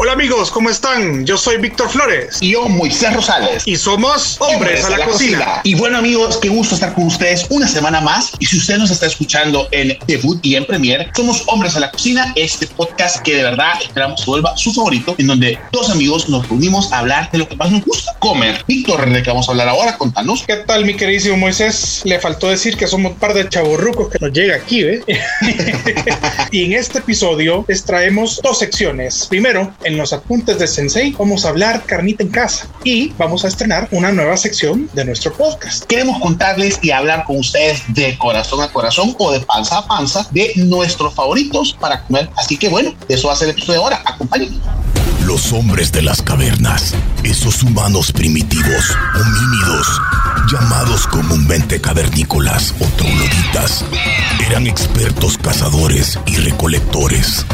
Hola 0.10 0.16
amigos, 0.16 0.50
¿cómo 0.50 0.72
están? 0.72 1.24
Yo 1.24 1.38
soy 1.38 1.58
Víctor 1.58 1.88
Flores. 1.88 2.40
Y 2.42 2.54
yo, 2.54 2.68
Moisés 2.68 3.14
Rosales. 3.14 3.62
Y 3.68 3.76
somos 3.76 4.38
Hombres, 4.40 4.84
a, 4.84 4.90
la, 4.90 5.06
cocina. 5.06 5.62
Y 5.64 5.76
bueno 5.76 6.00
amigos, 6.00 6.38
qué 6.38 6.50
gusto 6.50 6.74
estar 6.74 6.96
con 6.96 7.04
ustedes 7.04 7.46
una 7.52 7.68
semana 7.68 8.02
más. 8.02 8.32
Y 8.40 8.48
si 8.48 8.58
usted 8.58 8.80
nos 8.80 8.90
está 8.90 9.06
escuchando 9.06 9.68
en 9.70 10.00
debut 10.08 10.44
y 10.44 10.56
en 10.56 10.66
premier, 10.66 11.12
somos 11.16 11.44
Hombres 11.46 11.76
a 11.76 11.82
la 11.82 11.92
Cocina, 11.92 12.34
este 12.36 12.66
podcast 12.66 13.20
que 13.20 13.36
de 13.36 13.44
verdad 13.44 13.74
esperamos 13.80 14.22
se 14.22 14.26
vuelva 14.26 14.58
su 14.58 14.74
favorito, 14.74 15.14
en 15.20 15.28
donde 15.28 15.60
dos 15.72 15.92
amigos 15.92 16.28
nos 16.28 16.50
reunimos 16.50 16.92
a 16.92 16.98
hablar 16.98 17.30
de 17.30 17.38
lo 17.38 17.48
que 17.48 17.56
más 17.56 17.70
nos 17.70 17.86
gusta, 17.86 18.16
comer. 18.18 18.64
Víctor, 18.68 19.08
¿de 19.08 19.22
qué 19.22 19.30
vamos 19.30 19.48
a 19.48 19.52
hablar 19.52 19.70
ahora? 19.70 19.96
Contanos. 19.96 20.44
¿Qué 20.48 20.56
tal 20.56 20.86
mi 20.86 20.96
queridísimo 20.96 21.38
Moisés? 21.38 22.02
Le 22.04 22.20
faltó 22.20 22.50
decir 22.50 22.78
que 22.78 22.88
somos 22.88 23.12
un 23.12 23.20
par 23.20 23.36
de 23.36 23.48
chavorrucos 23.48 24.10
que 24.10 24.18
nos 24.20 24.34
llega 24.34 24.56
aquí, 24.56 24.82
¿eh? 24.82 25.04
y 26.52 26.66
en 26.66 26.74
este 26.74 26.98
episodio 26.98 27.64
les 27.68 27.86
traemos 27.86 28.42
dos 28.42 28.58
secciones. 28.58 29.28
Primero, 29.28 29.72
en 29.84 29.99
los 30.00 30.14
apuntes 30.14 30.58
de 30.58 30.66
Sensei 30.66 31.12
vamos 31.12 31.46
a 31.46 31.50
hablar 31.50 31.84
carnita 31.86 32.24
en 32.24 32.30
casa 32.30 32.68
y 32.84 33.10
vamos 33.18 33.44
a 33.44 33.50
estrenar 33.50 33.88
una 33.92 34.12
nueva 34.12 34.38
sección 34.38 34.90
de 34.94 35.04
nuestro 35.04 35.34
podcast. 35.34 35.84
Queremos 35.84 36.20
contarles 36.22 36.80
y 36.82 36.92
hablar 36.92 37.26
con 37.26 37.38
ustedes 37.38 37.84
de 37.90 38.18
corazón 38.18 38.62
a 38.62 38.72
corazón 38.72 39.14
o 39.20 39.32
de 39.32 39.42
panza 39.42 39.80
a 39.80 39.88
panza 39.88 40.26
de 40.32 40.54
nuestros 40.56 41.14
favoritos 41.14 41.76
para 41.80 42.04
comer. 42.06 42.30
Así 42.38 42.58
que 42.58 42.70
bueno, 42.70 42.96
eso 43.10 43.28
va 43.28 43.34
a 43.34 43.36
ser 43.36 43.50
el 43.50 43.56
episodio 43.56 43.80
de 43.80 43.84
ahora. 43.84 44.02
Acompáñenme. 44.06 44.58
Los 45.26 45.52
hombres 45.52 45.92
de 45.92 46.02
las 46.02 46.22
cavernas, 46.22 46.96
esos 47.24 47.62
humanos 47.62 48.12
primitivos, 48.12 48.96
homínidos, 49.14 50.02
llamados 50.50 51.06
comúnmente 51.08 51.80
cavernícolas 51.82 52.74
o 52.80 52.86
trogloditas, 52.96 53.84
eran 54.48 54.66
expertos 54.66 55.38
cazadores 55.38 56.18
y 56.26 56.38
recolectores 56.38 57.46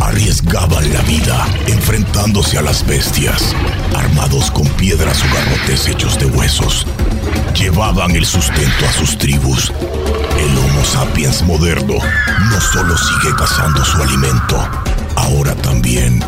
arriesgaban 0.00 0.92
la 0.92 1.02
vida 1.02 1.46
enfrentándose 1.66 2.58
a 2.58 2.62
las 2.62 2.86
bestias, 2.86 3.54
armados 3.94 4.50
con 4.50 4.66
piedras 4.70 5.22
o 5.22 5.34
garrotes 5.34 5.88
hechos 5.88 6.18
de 6.18 6.26
huesos. 6.26 6.86
Llevaban 7.54 8.14
el 8.14 8.24
sustento 8.24 8.86
a 8.88 8.92
sus 8.92 9.18
tribus. 9.18 9.72
El 10.38 10.58
Homo 10.58 10.84
sapiens 10.84 11.42
moderno 11.42 11.94
no 12.50 12.60
solo 12.60 12.96
sigue 12.96 13.34
cazando 13.36 13.84
su 13.84 14.00
alimento, 14.02 14.56
ahora 15.16 15.54
también 15.56 16.22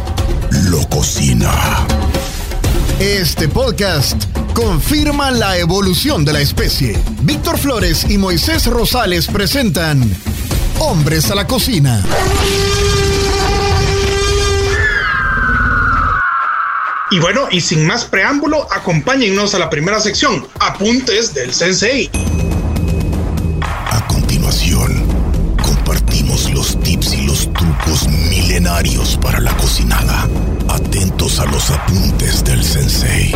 lo 0.69 0.87
cocina. 0.89 1.53
Este 2.99 3.49
podcast 3.49 4.25
confirma 4.53 5.31
la 5.31 5.57
evolución 5.57 6.25
de 6.25 6.35
la 6.35 6.41
especie. 6.41 6.99
Víctor 7.23 7.59
Flores 7.59 8.05
y 8.11 8.19
Moisés 8.19 8.67
Rosales 8.67 9.27
presentan 9.27 10.03
Hombres 10.79 11.31
a 11.31 11.35
la 11.35 11.47
Cocina. 11.47 12.03
Y 17.13 17.19
bueno, 17.19 17.49
y 17.51 17.61
sin 17.61 17.85
más 17.87 18.05
preámbulo, 18.05 18.69
acompáñennos 18.71 19.55
a 19.57 19.59
la 19.59 19.69
primera 19.69 19.99
sección, 19.99 20.47
Apuntes 20.61 21.35
del 21.35 21.53
Sensei. 21.53 22.09
A 23.63 24.07
continuación, 24.07 25.05
compartimos 25.61 26.49
los 26.53 26.81
tips 26.83 27.15
y 27.15 27.27
los 27.27 27.53
trucos 27.53 28.07
milenarios 28.07 29.19
para 29.21 29.41
la 29.41 29.57
cocinada. 29.57 30.29
Atentos 30.69 31.41
a 31.41 31.47
los 31.47 31.71
apuntes 31.71 32.45
del 32.45 32.63
Sensei. 32.63 33.35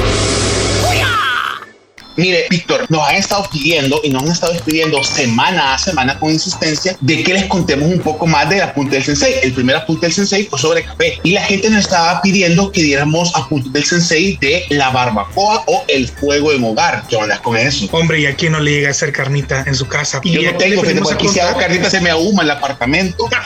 Mire, 2.17 2.47
Víctor, 2.48 2.87
nos 2.91 3.09
han 3.09 3.17
estado 3.17 3.48
pidiendo 3.51 4.01
y 4.05 4.11
nos 4.11 4.23
han 4.23 4.31
estado 4.31 4.55
pidiendo 4.65 5.03
semana 5.03 5.75
a 5.75 5.79
semana 5.79 6.19
con 6.19 6.31
insistencia 6.31 6.97
de 7.01 7.25
que 7.25 7.34
les 7.34 7.47
contemos 7.47 7.91
un 7.91 8.01
poco 8.01 8.27
más 8.27 8.48
del 8.48 8.62
apunte 8.62 8.95
del 8.95 9.05
sensei. 9.05 9.34
El 9.43 9.53
primer 9.53 9.77
apunte 9.77 10.07
del 10.07 10.13
sensei 10.13 10.47
fue 10.47 10.58
sobre 10.58 10.85
café 10.85 11.19
y 11.25 11.33
la 11.33 11.42
gente 11.42 11.69
nos 11.70 11.80
estaba 11.80 12.23
pidiendo 12.23 12.70
que 12.70 12.83
diéramos 12.83 13.35
apunte 13.35 13.69
del 13.70 13.85
sensei 13.85 14.36
de 14.36 14.64
la 14.70 14.91
barbacoa 14.91 15.64
o 15.67 15.85
el 15.89 16.08
fuego 16.08 16.52
en 16.52 16.63
hogar. 16.63 17.05
¿Qué 17.08 17.17
onda 17.17 17.41
con 17.42 17.57
eso? 17.57 17.89
Hombre, 17.91 18.20
¿y 18.20 18.27
a 18.27 18.36
quién 18.36 18.52
no 18.52 18.61
le 18.61 18.70
llega 18.70 18.89
a 18.89 18.91
hacer 18.92 19.13
carnita 19.13 19.64
en 19.67 19.75
su 19.75 19.89
casa? 19.89 20.20
Yo 20.23 20.42
no 20.42 20.57
tengo, 20.57 20.83
pero 20.83 21.11
aquí 21.11 21.29
si 21.29 21.41
hago 21.41 21.58
carnita 21.58 21.91
se 21.91 22.01
me 22.01 22.11
ahuma 22.11 22.45
el 22.45 22.51
apartamento. 22.51 23.29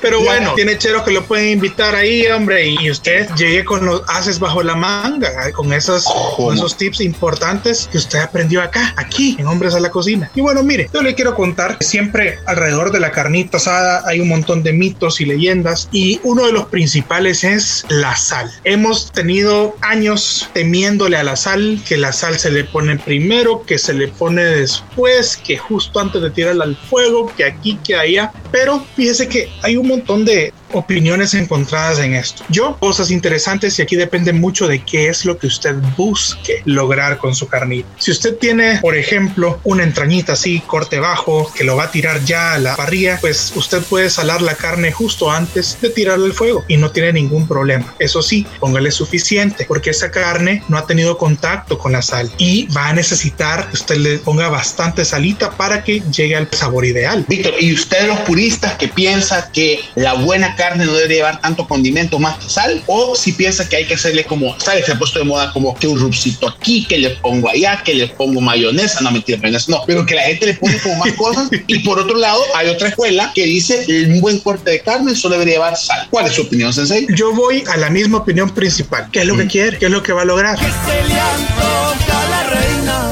Pero 0.00 0.20
bueno, 0.20 0.52
tiene 0.54 0.76
cheros 0.78 1.04
que 1.04 1.12
lo 1.12 1.24
pueden 1.24 1.50
invitar 1.50 1.94
ahí, 1.94 2.26
hombre, 2.26 2.66
y 2.66 2.90
usted 2.90 3.28
llegue 3.36 3.64
con 3.64 3.86
los 3.86 4.02
haces 4.08 4.40
bajo 4.40 4.60
la 4.60 4.74
manga, 4.74 5.52
con 5.52 5.72
esos, 5.72 6.04
con 6.36 6.56
esos 6.56 6.76
tips 6.76 7.00
importantes 7.02 7.61
que 7.62 7.98
usted 7.98 8.18
aprendió 8.20 8.62
acá, 8.62 8.94
aquí, 8.96 9.36
en 9.38 9.46
Hombres 9.46 9.74
a 9.74 9.80
la 9.80 9.90
Cocina. 9.90 10.30
Y 10.34 10.40
bueno, 10.40 10.62
mire, 10.62 10.88
yo 10.92 11.02
le 11.02 11.14
quiero 11.14 11.34
contar 11.34 11.78
que 11.78 11.84
siempre 11.84 12.38
alrededor 12.46 12.92
de 12.92 13.00
la 13.00 13.12
carnita 13.12 13.56
asada 13.56 14.02
hay 14.06 14.20
un 14.20 14.28
montón 14.28 14.62
de 14.62 14.72
mitos 14.72 15.20
y 15.20 15.26
leyendas, 15.26 15.88
y 15.92 16.20
uno 16.24 16.46
de 16.46 16.52
los 16.52 16.66
principales 16.66 17.44
es 17.44 17.84
la 17.88 18.16
sal. 18.16 18.50
Hemos 18.64 19.12
tenido 19.12 19.76
años 19.80 20.50
temiéndole 20.52 21.16
a 21.16 21.22
la 21.22 21.36
sal, 21.36 21.80
que 21.86 21.96
la 21.96 22.12
sal 22.12 22.38
se 22.38 22.50
le 22.50 22.64
pone 22.64 22.98
primero, 22.98 23.64
que 23.64 23.78
se 23.78 23.92
le 23.92 24.08
pone 24.08 24.42
después, 24.44 25.36
que 25.36 25.56
justo 25.56 26.00
antes 26.00 26.22
de 26.22 26.30
tirarla 26.30 26.64
al 26.64 26.76
fuego, 26.76 27.32
que 27.36 27.44
aquí, 27.44 27.78
que 27.84 27.96
allá. 27.96 28.32
Pero 28.52 28.84
fíjese 28.94 29.28
que 29.28 29.48
hay 29.62 29.76
un 29.76 29.88
montón 29.88 30.24
de 30.24 30.52
opiniones 30.72 31.34
encontradas 31.34 31.98
en 31.98 32.14
esto. 32.14 32.44
Yo, 32.48 32.76
cosas 32.78 33.10
interesantes 33.10 33.78
y 33.78 33.82
aquí 33.82 33.96
depende 33.96 34.32
mucho 34.32 34.68
de 34.68 34.82
qué 34.84 35.08
es 35.08 35.24
lo 35.24 35.38
que 35.38 35.46
usted 35.46 35.74
busque 35.96 36.62
lograr 36.64 37.18
con 37.18 37.34
su 37.34 37.48
carnita. 37.48 37.88
Si 37.98 38.10
usted 38.10 38.36
tiene, 38.38 38.78
por 38.80 38.96
ejemplo, 38.96 39.60
una 39.64 39.82
entrañita 39.82 40.32
así, 40.32 40.60
corte 40.66 40.98
bajo, 40.98 41.50
que 41.54 41.64
lo 41.64 41.76
va 41.76 41.84
a 41.84 41.90
tirar 41.90 42.24
ya 42.24 42.54
a 42.54 42.58
la 42.58 42.76
parrilla, 42.76 43.18
pues 43.20 43.52
usted 43.54 43.82
puede 43.82 44.10
salar 44.10 44.42
la 44.42 44.54
carne 44.54 44.92
justo 44.92 45.30
antes 45.30 45.78
de 45.80 45.90
tirarle 45.90 46.26
al 46.26 46.32
fuego 46.32 46.64
y 46.68 46.76
no 46.76 46.90
tiene 46.90 47.12
ningún 47.12 47.46
problema. 47.46 47.94
Eso 47.98 48.22
sí, 48.22 48.46
póngale 48.60 48.90
suficiente 48.90 49.64
porque 49.66 49.90
esa 49.90 50.10
carne 50.10 50.62
no 50.68 50.78
ha 50.78 50.86
tenido 50.86 51.18
contacto 51.18 51.78
con 51.78 51.92
la 51.92 52.02
sal 52.02 52.30
y 52.38 52.66
va 52.66 52.88
a 52.88 52.92
necesitar 52.92 53.68
que 53.68 53.74
usted 53.74 53.96
le 53.96 54.18
ponga 54.18 54.48
bastante 54.48 55.04
salita 55.04 55.50
para 55.50 55.84
que 55.84 56.02
llegue 56.10 56.36
al 56.36 56.48
sabor 56.52 56.84
ideal. 56.84 57.24
Víctor, 57.28 57.54
¿y 57.60 57.72
usted 57.72 58.06
los 58.06 58.18
puristas 58.20 58.41
que 58.78 58.88
piensa 58.88 59.50
que 59.52 59.80
la 59.94 60.14
buena 60.14 60.56
carne 60.56 60.84
no 60.84 60.94
debe 60.94 61.14
llevar 61.14 61.40
tanto 61.40 61.68
condimento 61.68 62.18
más 62.18 62.38
que 62.38 62.48
sal? 62.48 62.82
¿O 62.86 63.14
si 63.14 63.32
piensa 63.32 63.68
que 63.68 63.76
hay 63.76 63.84
que 63.86 63.94
hacerle 63.94 64.24
como, 64.24 64.58
¿sabes? 64.58 64.86
Se 64.86 64.92
ha 64.92 64.98
puesto 64.98 65.18
de 65.18 65.24
moda 65.24 65.52
como 65.52 65.74
que 65.76 65.86
un 65.86 65.98
rubcito 65.98 66.48
aquí, 66.48 66.84
que 66.84 66.98
le 66.98 67.10
pongo 67.10 67.48
allá, 67.48 67.82
que 67.84 67.94
le 67.94 68.08
pongo 68.08 68.40
mayonesa, 68.40 69.00
no 69.00 69.12
mentira, 69.12 69.38
mayonesa 69.38 69.70
no, 69.70 69.82
pero 69.86 70.04
que 70.04 70.14
la 70.14 70.22
gente 70.22 70.46
le 70.46 70.54
pone 70.54 70.78
como 70.78 70.96
más 70.96 71.12
cosas. 71.12 71.48
Y 71.68 71.78
por 71.80 71.98
otro 71.98 72.18
lado, 72.18 72.42
hay 72.54 72.68
otra 72.68 72.88
escuela 72.88 73.32
que 73.34 73.44
dice 73.44 73.86
un 74.08 74.20
buen 74.20 74.38
corte 74.40 74.70
de 74.70 74.80
carne 74.80 75.14
solo 75.14 75.34
debería 75.34 75.54
llevar 75.54 75.76
sal. 75.76 76.08
¿Cuál 76.10 76.26
es 76.26 76.32
su 76.32 76.42
opinión, 76.42 76.72
Sensei? 76.72 77.06
Yo 77.14 77.32
voy 77.32 77.62
a 77.68 77.76
la 77.76 77.88
misma 77.88 78.18
opinión 78.18 78.50
principal. 78.50 79.08
¿Qué 79.12 79.20
es 79.20 79.26
lo 79.26 79.36
que 79.36 79.46
quiere? 79.46 79.78
¿Qué 79.78 79.86
es 79.86 79.90
lo 79.90 80.02
que 80.02 80.12
va 80.12 80.22
a 80.22 80.24
lograr? 80.24 80.58
Que 80.58 80.64
se 80.64 81.08
le 81.08 81.20
antoja 81.20 82.28
la 82.28 82.42
reina, 82.50 83.10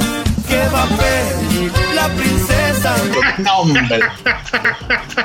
que 0.49 0.59
va 0.75 0.83
a 0.83 0.89
pedir 0.89 1.73
la 1.95 2.09
princesa. 2.09 2.70
No, 3.39 3.59
hombre. 3.61 3.83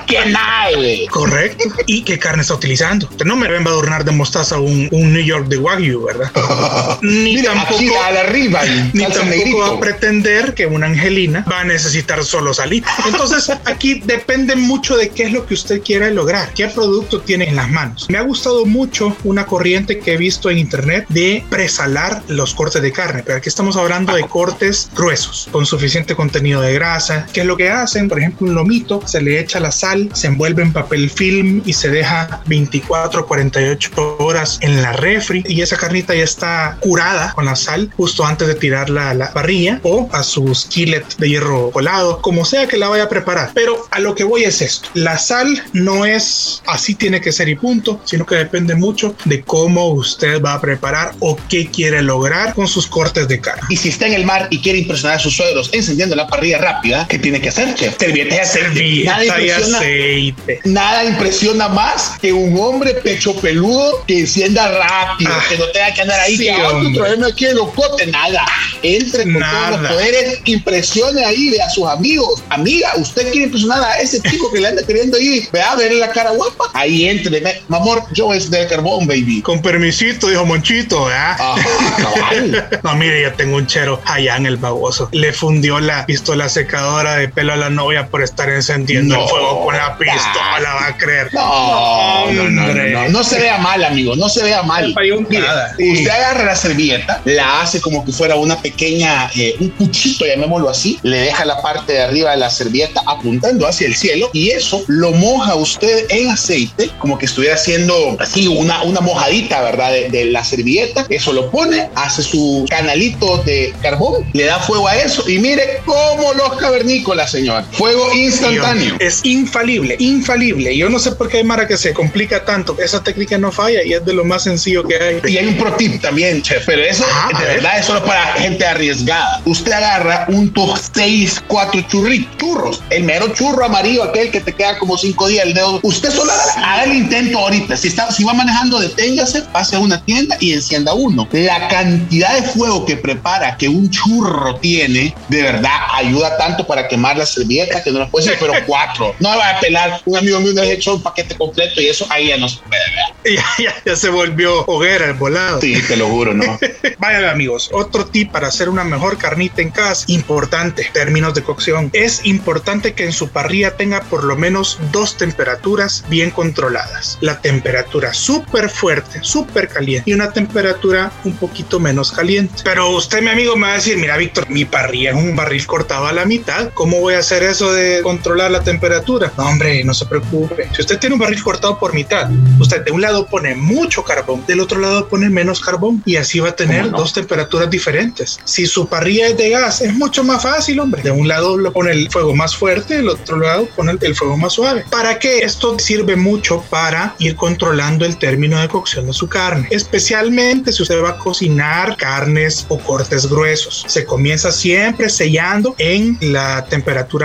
¡Qué 0.07 0.25
nave! 0.25 1.07
Correcto. 1.09 1.63
¿Y 1.87 2.03
qué 2.03 2.19
carne 2.19 2.41
está 2.41 2.53
utilizando? 2.53 3.07
Usted 3.07 3.25
no 3.25 3.35
me 3.35 3.47
va 3.47 3.57
a 3.57 3.59
adornar 3.61 4.03
de 4.05 4.11
mostaza 4.11 4.59
un, 4.59 4.89
un 4.91 5.13
New 5.13 5.23
York 5.23 5.47
de 5.47 5.57
Wagyu, 5.57 6.05
¿verdad? 6.05 6.31
ni 7.01 7.35
Mira, 7.35 7.53
tampoco, 7.53 8.03
a 8.03 8.11
la 8.11 8.19
arriba, 8.21 8.61
ni 8.93 9.03
tampoco 9.03 9.25
negrito. 9.25 9.57
va 9.57 9.67
a 9.69 9.79
pretender 9.79 10.53
que 10.53 10.65
una 10.65 10.87
angelina 10.87 11.45
va 11.49 11.61
a 11.61 11.63
necesitar 11.63 12.23
solo 12.23 12.53
salita. 12.53 12.93
Entonces, 13.05 13.49
aquí 13.65 14.01
depende 14.05 14.55
mucho 14.55 14.97
de 14.97 15.09
qué 15.09 15.23
es 15.23 15.31
lo 15.31 15.45
que 15.45 15.53
usted 15.53 15.81
quiera 15.81 16.09
lograr, 16.09 16.53
qué 16.53 16.67
producto 16.67 17.21
tiene 17.21 17.45
en 17.47 17.55
las 17.55 17.69
manos. 17.69 18.07
Me 18.09 18.17
ha 18.17 18.21
gustado 18.21 18.65
mucho 18.65 19.15
una 19.23 19.45
corriente 19.45 19.99
que 19.99 20.13
he 20.13 20.17
visto 20.17 20.49
en 20.49 20.57
internet 20.57 21.05
de 21.09 21.43
presalar 21.49 22.21
los 22.27 22.53
cortes 22.53 22.81
de 22.81 22.91
carne, 22.91 23.23
pero 23.25 23.37
aquí 23.37 23.49
estamos 23.49 23.77
hablando 23.77 24.13
de 24.13 24.23
cortes 24.23 24.89
gruesos, 24.95 25.47
con 25.51 25.65
suficiente 25.65 26.15
contenido 26.15 26.61
de 26.61 26.73
grasa. 26.73 27.25
¿Qué 27.33 27.44
es 27.45 27.47
lo 27.47 27.57
que 27.57 27.69
hacen? 27.69 28.09
Por 28.09 28.19
ejemplo, 28.19 28.47
un 28.47 28.55
lomito, 28.55 29.01
se 29.05 29.21
le 29.21 29.39
echa 29.39 29.59
la 29.59 29.71
sal, 29.71 30.09
se 30.13 30.27
envuelve 30.27 30.63
en 30.63 30.73
papel 30.73 31.09
film 31.09 31.61
y 31.65 31.73
se 31.73 31.89
deja 31.89 32.41
24 32.47 33.27
48 33.27 34.17
horas 34.19 34.57
en 34.61 34.81
la 34.81 34.93
refri 34.93 35.43
y 35.47 35.61
esa 35.61 35.77
carnita 35.77 36.15
ya 36.15 36.23
está 36.23 36.77
curada 36.81 37.33
con 37.33 37.45
la 37.45 37.55
sal 37.55 37.91
justo 37.95 38.25
antes 38.25 38.47
de 38.47 38.55
tirarla 38.55 39.11
a 39.11 39.13
la 39.13 39.31
parrilla 39.31 39.79
o 39.83 40.09
a 40.11 40.23
su 40.23 40.53
skillet 40.53 41.05
de 41.17 41.29
hierro 41.29 41.71
colado, 41.71 42.21
como 42.21 42.45
sea 42.45 42.67
que 42.67 42.77
la 42.77 42.89
vaya 42.89 43.03
a 43.03 43.09
preparar. 43.09 43.51
Pero 43.53 43.87
a 43.91 43.99
lo 43.99 44.15
que 44.15 44.23
voy 44.23 44.43
es 44.43 44.61
esto, 44.61 44.89
la 44.93 45.17
sal 45.17 45.63
no 45.73 46.05
es 46.05 46.63
así 46.65 46.95
tiene 46.95 47.21
que 47.21 47.31
ser 47.31 47.47
y 47.49 47.55
punto, 47.55 48.01
sino 48.05 48.25
que 48.25 48.35
depende 48.35 48.75
mucho 48.75 49.15
de 49.25 49.43
cómo 49.43 49.89
usted 49.89 50.41
va 50.41 50.53
a 50.53 50.61
preparar 50.61 51.13
o 51.19 51.37
qué 51.49 51.67
quiere 51.67 52.01
lograr 52.01 52.53
con 52.55 52.67
sus 52.67 52.87
cortes 52.87 53.27
de 53.27 53.39
carne. 53.39 53.63
Y 53.69 53.77
si 53.77 53.89
está 53.89 54.07
en 54.07 54.13
el 54.13 54.25
mar 54.25 54.47
y 54.49 54.61
quiere 54.61 54.79
impresionar 54.79 55.17
a 55.17 55.19
sus 55.19 55.35
suegros 55.35 55.69
encendiendo 55.73 56.15
la 56.15 56.27
parrilla 56.27 56.57
rápida, 56.57 57.05
¿qué 57.07 57.19
tiene 57.19 57.34
que 57.41 57.49
hacer? 57.49 57.73
chef. 57.75 57.95
Servilleta 57.97 58.43
y 58.43 58.45
Servilleta 58.45 59.11
Nada 59.11 59.25
impresiona, 59.25 59.77
aceite. 59.77 60.59
nada 60.65 61.03
impresiona 61.05 61.67
más 61.69 62.13
que 62.21 62.33
un 62.33 62.57
hombre 62.59 62.93
pecho 62.95 63.35
peludo 63.35 64.03
que 64.07 64.19
encienda 64.21 64.69
rápido, 64.71 65.31
Ah, 65.33 65.43
que 65.49 65.57
no 65.57 65.65
tenga 65.69 65.93
que 65.93 66.01
andar 66.01 66.19
ahí, 66.19 66.37
sí, 66.37 66.43
que 66.45 66.51
"Ay, 66.51 66.61
hombre. 66.61 66.99
tráeme 67.01 67.27
aquí 67.27 67.45
el 67.45 67.55
locote, 67.55 68.07
nada. 68.07 68.45
Entre 68.83 69.23
con 69.23 69.33
todos 69.33 69.41
Nada. 69.45 69.77
los 69.81 69.91
poderes, 69.91 70.39
impresione 70.45 71.25
ahí 71.25 71.49
ve 71.49 71.61
a 71.61 71.69
sus 71.69 71.87
amigos. 71.87 72.43
Amiga, 72.49 72.91
usted 72.97 73.23
quiere 73.31 73.45
impresionar 73.45 73.83
a 73.83 73.99
ese 73.99 74.21
chico 74.21 74.51
que 74.51 74.59
le 74.59 74.67
anda 74.69 74.83
queriendo 74.85 75.17
ahí, 75.17 75.47
vea, 75.51 75.75
verle 75.75 75.99
la 75.99 76.09
cara 76.11 76.31
guapa. 76.31 76.65
Ahí 76.73 77.07
entre, 77.07 77.41
amor, 77.69 78.03
yo 78.13 78.33
es 78.33 78.49
de 78.49 78.67
carbón, 78.67 79.07
baby. 79.07 79.41
Con 79.41 79.61
permisito, 79.61 80.27
dijo 80.29 80.45
Monchito, 80.45 81.05
¿verdad? 81.05 81.31
Ajá, 81.39 81.95
cabal. 81.97 82.69
No, 82.83 82.95
mire, 82.95 83.21
yo 83.23 83.33
tengo 83.33 83.57
un 83.57 83.65
chero 83.67 84.01
allá 84.05 84.35
en 84.37 84.45
el 84.45 84.57
baboso. 84.57 85.09
Le 85.11 85.33
fundió 85.33 85.79
la 85.79 86.05
pistola 86.05 86.47
secadora 86.49 87.15
de 87.15 87.24
pelo 87.29 87.53
a 87.53 87.55
la 87.55 87.69
novia 87.69 88.07
por 88.07 88.23
estar 88.23 88.49
encendiendo 88.49 89.15
No, 89.15 89.23
el 89.23 89.29
fuego 89.29 89.65
con 89.65 89.75
la 89.75 89.97
pistola, 89.97 90.73
va 90.73 90.87
a 90.87 90.97
creer. 90.97 91.33
No, 91.33 92.31
no, 92.31 92.49
no, 92.49 92.67
no, 92.67 92.83
no, 92.83 93.09
no 93.09 93.23
se 93.23 93.39
vea 93.39 93.57
mal, 93.57 93.83
amigo, 93.83 94.15
no 94.15 94.29
se 94.29 94.43
vea 94.43 94.63
mal. 94.63 94.93
Mire, 95.29 95.45
usted 95.77 96.09
agarra 96.09 96.45
la 96.45 96.55
servilleta, 96.55 97.21
la 97.25 97.61
hace 97.61 97.81
como 97.81 98.05
que 98.05 98.11
fuera 98.11 98.35
una 98.35 98.61
pequeña, 98.61 99.29
eh, 99.35 99.55
un 99.59 99.69
cuchito, 99.69 100.25
llamémoslo 100.25 100.69
así, 100.69 100.99
le 101.03 101.17
deja 101.17 101.45
la 101.45 101.61
parte 101.61 101.93
de 101.93 102.01
arriba 102.01 102.31
de 102.31 102.37
la 102.37 102.49
servilleta 102.49 103.01
apuntando 103.05 103.67
hacia 103.67 103.87
el 103.87 103.95
cielo 103.95 104.29
y 104.33 104.49
eso 104.49 104.83
lo 104.87 105.11
moja 105.11 105.55
usted 105.55 106.05
en 106.09 106.29
aceite, 106.29 106.89
como 106.99 107.17
que 107.17 107.25
estuviera 107.25 107.55
haciendo 107.55 108.17
así 108.19 108.47
una, 108.47 108.83
una 108.83 109.01
mojadita, 109.01 109.61
¿verdad? 109.61 109.91
De, 109.91 110.09
de 110.09 110.25
la 110.25 110.43
servilleta, 110.43 111.05
eso 111.09 111.33
lo 111.33 111.49
pone, 111.51 111.89
hace 111.95 112.23
su 112.23 112.65
canalito 112.69 113.37
de 113.39 113.73
carbón, 113.81 114.25
le 114.33 114.45
da 114.45 114.59
fuego 114.59 114.87
a 114.87 114.95
eso 114.95 115.27
y 115.29 115.39
mire 115.39 115.81
cómo 115.85 116.33
los 116.33 116.55
cavernícolas, 116.57 117.14
señor. 117.27 117.63
Fuego 117.71 118.13
instantáneo. 118.13 118.95
Es 118.99 119.21
infalible, 119.23 119.95
infalible. 119.99 120.75
Yo 120.75 120.89
no 120.89 120.99
sé 120.99 121.11
por 121.13 121.29
qué 121.29 121.37
hay 121.37 121.43
Mara 121.43 121.67
que 121.67 121.77
se 121.77 121.93
complica 121.93 122.43
tanto. 122.43 122.75
Esa 122.79 123.03
técnica 123.03 123.37
no 123.37 123.51
falla 123.51 123.83
y 123.83 123.93
es 123.93 124.03
de 124.05 124.13
lo 124.13 124.25
más 124.25 124.43
sencillo 124.43 124.83
que 124.83 124.95
hay. 124.95 125.21
Y 125.31 125.37
hay 125.37 125.47
un 125.47 125.55
pro 125.57 125.73
tip 125.73 126.01
también, 126.01 126.41
chef, 126.41 126.63
pero 126.65 126.81
eso 126.83 127.05
Ah, 127.11 127.29
de 127.39 127.45
ver. 127.45 127.55
verdad 127.55 127.79
es 127.79 127.85
solo 127.85 128.03
para 128.03 128.33
gente 128.33 128.65
arriesgada. 128.65 129.41
Usted 129.45 129.71
agarra 129.71 130.25
un 130.29 130.51
top 130.53 130.77
6, 130.93 131.43
4 131.47 131.81
churritos, 131.87 132.37
churros, 132.37 132.83
el 132.89 133.03
mero 133.03 133.27
churro 133.33 133.65
amarillo, 133.65 134.03
aquel 134.03 134.31
que 134.31 134.41
te 134.41 134.53
queda 134.53 134.77
como 134.77 134.97
5 134.97 135.27
días 135.27 135.45
el 135.45 135.53
dedo. 135.53 135.79
Usted 135.83 136.09
solo 136.11 136.31
haga, 136.57 136.83
el 136.83 136.93
intento 136.95 137.39
ahorita. 137.39 137.77
Si, 137.77 137.87
está, 137.89 138.11
si 138.11 138.23
va 138.23 138.33
manejando, 138.33 138.79
deténgase, 138.79 139.43
pase 139.53 139.75
a 139.75 139.79
una 139.79 140.01
tienda 140.03 140.37
y 140.39 140.53
encienda 140.53 140.93
uno. 140.93 141.27
La 141.31 141.67
cantidad 141.67 142.33
de 142.35 142.43
fuego 142.43 142.85
que 142.85 142.97
prepara 142.97 143.57
que 143.57 143.67
un 143.69 143.89
churro 143.89 144.55
tiene, 144.55 145.15
de 145.29 145.41
verdad 145.41 145.71
ayuda 145.93 146.37
tanto 146.37 146.65
para 146.65 146.87
quemar 147.05 147.17
la 147.17 147.25
servilleta 147.25 147.83
que 147.83 147.91
no 147.91 147.99
nos 147.99 148.09
puede 148.09 148.25
decir, 148.25 148.39
pero 148.39 148.53
cuatro. 148.65 149.15
No 149.19 149.31
me 149.31 149.37
va 149.37 149.49
a 149.51 149.59
pelar. 149.59 150.01
Un 150.05 150.17
amigo 150.17 150.39
mío 150.39 150.53
me 150.53 150.61
ha 150.61 150.65
hecho 150.65 150.95
un 150.95 151.03
paquete 151.03 151.35
completo 151.35 151.81
y 151.81 151.87
eso 151.87 152.07
ahí 152.09 152.29
ya 152.29 152.37
no 152.37 152.49
se 152.49 152.59
puede 152.59 152.81
ver. 152.81 153.15
Ya, 153.25 153.43
ya, 153.57 153.73
ya 153.83 153.95
se 153.95 154.09
volvió 154.09 154.65
hoguera 154.67 155.07
el 155.07 155.13
volado. 155.13 155.59
Sí, 155.59 155.81
te 155.87 155.97
lo 155.97 156.07
juro, 156.07 156.35
¿no? 156.35 156.59
Vayan 156.99 157.25
amigos, 157.25 157.71
otro 157.73 158.05
tip 158.05 158.31
para 158.31 158.49
hacer 158.49 158.69
una 158.69 158.83
mejor 158.83 159.17
carnita 159.17 159.63
en 159.63 159.71
casa, 159.71 160.05
importante, 160.09 160.87
términos 160.93 161.33
de 161.33 161.41
cocción. 161.41 161.89
Es 161.93 162.23
importante 162.23 162.93
que 162.93 163.03
en 163.03 163.11
su 163.11 163.29
parrilla 163.29 163.77
tenga 163.77 164.01
por 164.01 164.25
lo 164.25 164.35
menos 164.35 164.77
dos 164.91 165.17
temperaturas 165.17 166.05
bien 166.07 166.29
controladas. 166.29 167.17
La 167.21 167.41
temperatura 167.41 168.13
súper 168.13 168.69
fuerte, 168.69 169.19
súper 169.23 169.69
caliente 169.69 170.07
y 170.07 170.13
una 170.13 170.31
temperatura 170.31 171.11
un 171.23 171.33
poquito 171.33 171.79
menos 171.79 172.11
caliente. 172.11 172.61
Pero 172.63 172.91
usted, 172.91 173.23
mi 173.23 173.29
amigo, 173.29 173.55
me 173.55 173.65
va 173.65 173.73
a 173.73 173.75
decir, 173.77 173.97
mira, 173.97 174.17
Víctor, 174.17 174.49
mi 174.51 174.65
parrilla 174.65 175.09
es 175.09 175.15
un 175.15 175.35
barril 175.35 175.65
cortado 175.65 176.05
a 176.05 176.13
la 176.13 176.25
mitad. 176.25 176.71
¿Cómo 176.85 176.99
voy 176.99 177.15
a 177.15 177.17
hacer 177.17 177.41
eso 177.41 177.73
de 177.73 178.03
controlar 178.03 178.51
la 178.51 178.59
temperatura? 178.59 179.33
No, 179.39 179.49
hombre, 179.49 179.83
no 179.83 179.95
se 179.95 180.05
preocupe. 180.05 180.69
Si 180.71 180.81
usted 180.81 180.99
tiene 180.99 181.15
un 181.15 181.19
barril 181.19 181.41
cortado 181.41 181.79
por 181.79 181.95
mitad, 181.95 182.29
usted 182.59 182.85
de 182.85 182.91
un 182.91 183.01
lado 183.01 183.25
pone 183.25 183.55
mucho 183.55 184.03
carbón, 184.03 184.45
del 184.45 184.59
otro 184.59 184.79
lado 184.79 185.07
pone 185.07 185.27
menos 185.31 185.59
carbón 185.59 186.03
y 186.05 186.17
así 186.17 186.39
va 186.39 186.49
a 186.49 186.55
tener 186.55 186.81
¿Cómo 186.81 186.91
no? 186.91 186.97
dos 186.99 187.11
temperaturas 187.11 187.71
diferentes. 187.71 188.39
Si 188.43 188.67
su 188.67 188.87
parrilla 188.87 189.29
es 189.29 189.35
de 189.35 189.49
gas, 189.49 189.81
es 189.81 189.95
mucho 189.95 190.23
más 190.23 190.43
fácil, 190.43 190.79
hombre. 190.79 191.01
De 191.01 191.09
un 191.09 191.27
lado 191.27 191.57
lo 191.57 191.73
pone 191.73 191.89
el 191.89 192.07
fuego 192.11 192.35
más 192.35 192.55
fuerte, 192.55 192.97
del 192.97 193.09
otro 193.09 193.39
lado 193.39 193.67
pone 193.75 193.97
el 193.99 194.15
fuego 194.15 194.37
más 194.37 194.53
suave. 194.53 194.85
¿Para 194.91 195.17
qué? 195.17 195.39
Esto 195.39 195.79
sirve 195.79 196.15
mucho 196.15 196.63
para 196.69 197.15
ir 197.17 197.35
controlando 197.35 198.05
el 198.05 198.19
término 198.19 198.61
de 198.61 198.67
cocción 198.67 199.07
de 199.07 199.13
su 199.13 199.27
carne, 199.27 199.67
especialmente 199.71 200.71
si 200.71 200.83
usted 200.83 201.01
va 201.01 201.09
a 201.09 201.17
cocinar 201.17 201.97
carnes 201.97 202.63
o 202.69 202.77
cortes 202.77 203.27
gruesos. 203.27 203.85
Se 203.87 204.05
comienza 204.05 204.51
siempre 204.51 205.09
sellando 205.09 205.73
en 205.79 206.19
la 206.21 206.63
temperatura 206.65 206.74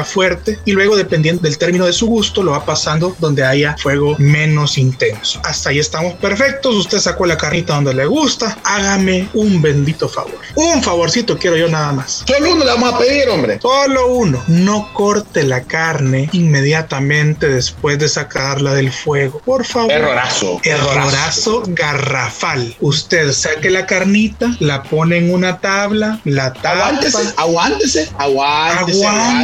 fuerte 0.05 0.58
y 0.64 0.73
luego 0.73 0.97
dependiendo 0.97 1.43
del 1.43 1.58
término 1.58 1.87
de 1.87 1.93
su 1.93 2.06
gusto 2.06 2.43
lo 2.43 2.52
va 2.52 2.64
pasando 2.64 3.17
donde 3.19 3.44
haya 3.44 3.76
fuego 3.79 4.17
menos 4.19 4.79
intenso. 4.79 5.41
Hasta 5.44 5.70
ahí 5.70 5.79
estamos 5.79 6.14
perfectos. 6.14 6.75
Usted 6.75 6.99
sacó 6.99 7.26
la 7.26 7.37
carnita 7.37 7.75
donde 7.75 7.94
le 7.94 8.06
gusta. 8.06 8.58
Hágame 8.64 9.29
un 9.35 9.61
bendito 9.61 10.08
favor. 10.08 10.38
Un 10.55 10.82
favorcito 10.82 11.38
quiero 11.38 11.56
yo 11.56 11.69
nada 11.69 11.93
más. 11.93 12.25
Solo 12.26 12.52
uno 12.52 12.64
le 12.64 12.70
vamos 12.73 12.94
a 12.94 12.99
pedir, 12.99 13.29
hombre. 13.29 13.58
Solo 13.61 14.08
uno. 14.08 14.43
No 14.49 14.93
corte 14.93 15.43
la 15.44 15.62
carne 15.64 16.29
inmediatamente 16.32 17.49
después 17.49 17.99
de 17.99 18.08
sacarla 18.08 18.75
del 18.75 18.93
fuego. 18.93 19.41
Por 19.44 19.64
favor. 19.64 19.93
Errorazo. 19.93 20.61
Errorazo 20.62 21.62
garrafal. 21.69 22.76
Usted 22.81 23.32
saque 23.32 23.70
la 23.70 23.87
carnita, 23.87 24.55
la 24.61 24.82
pone 24.82 25.19
en 25.19 25.32
una 25.32 25.58
tabla, 25.58 26.20
la 26.25 26.52
tapa. 26.52 26.70
Aguántese, 26.70 27.32
aguántese, 27.37 28.11
aguántese, 28.19 29.06
Aguántese. 29.06 29.40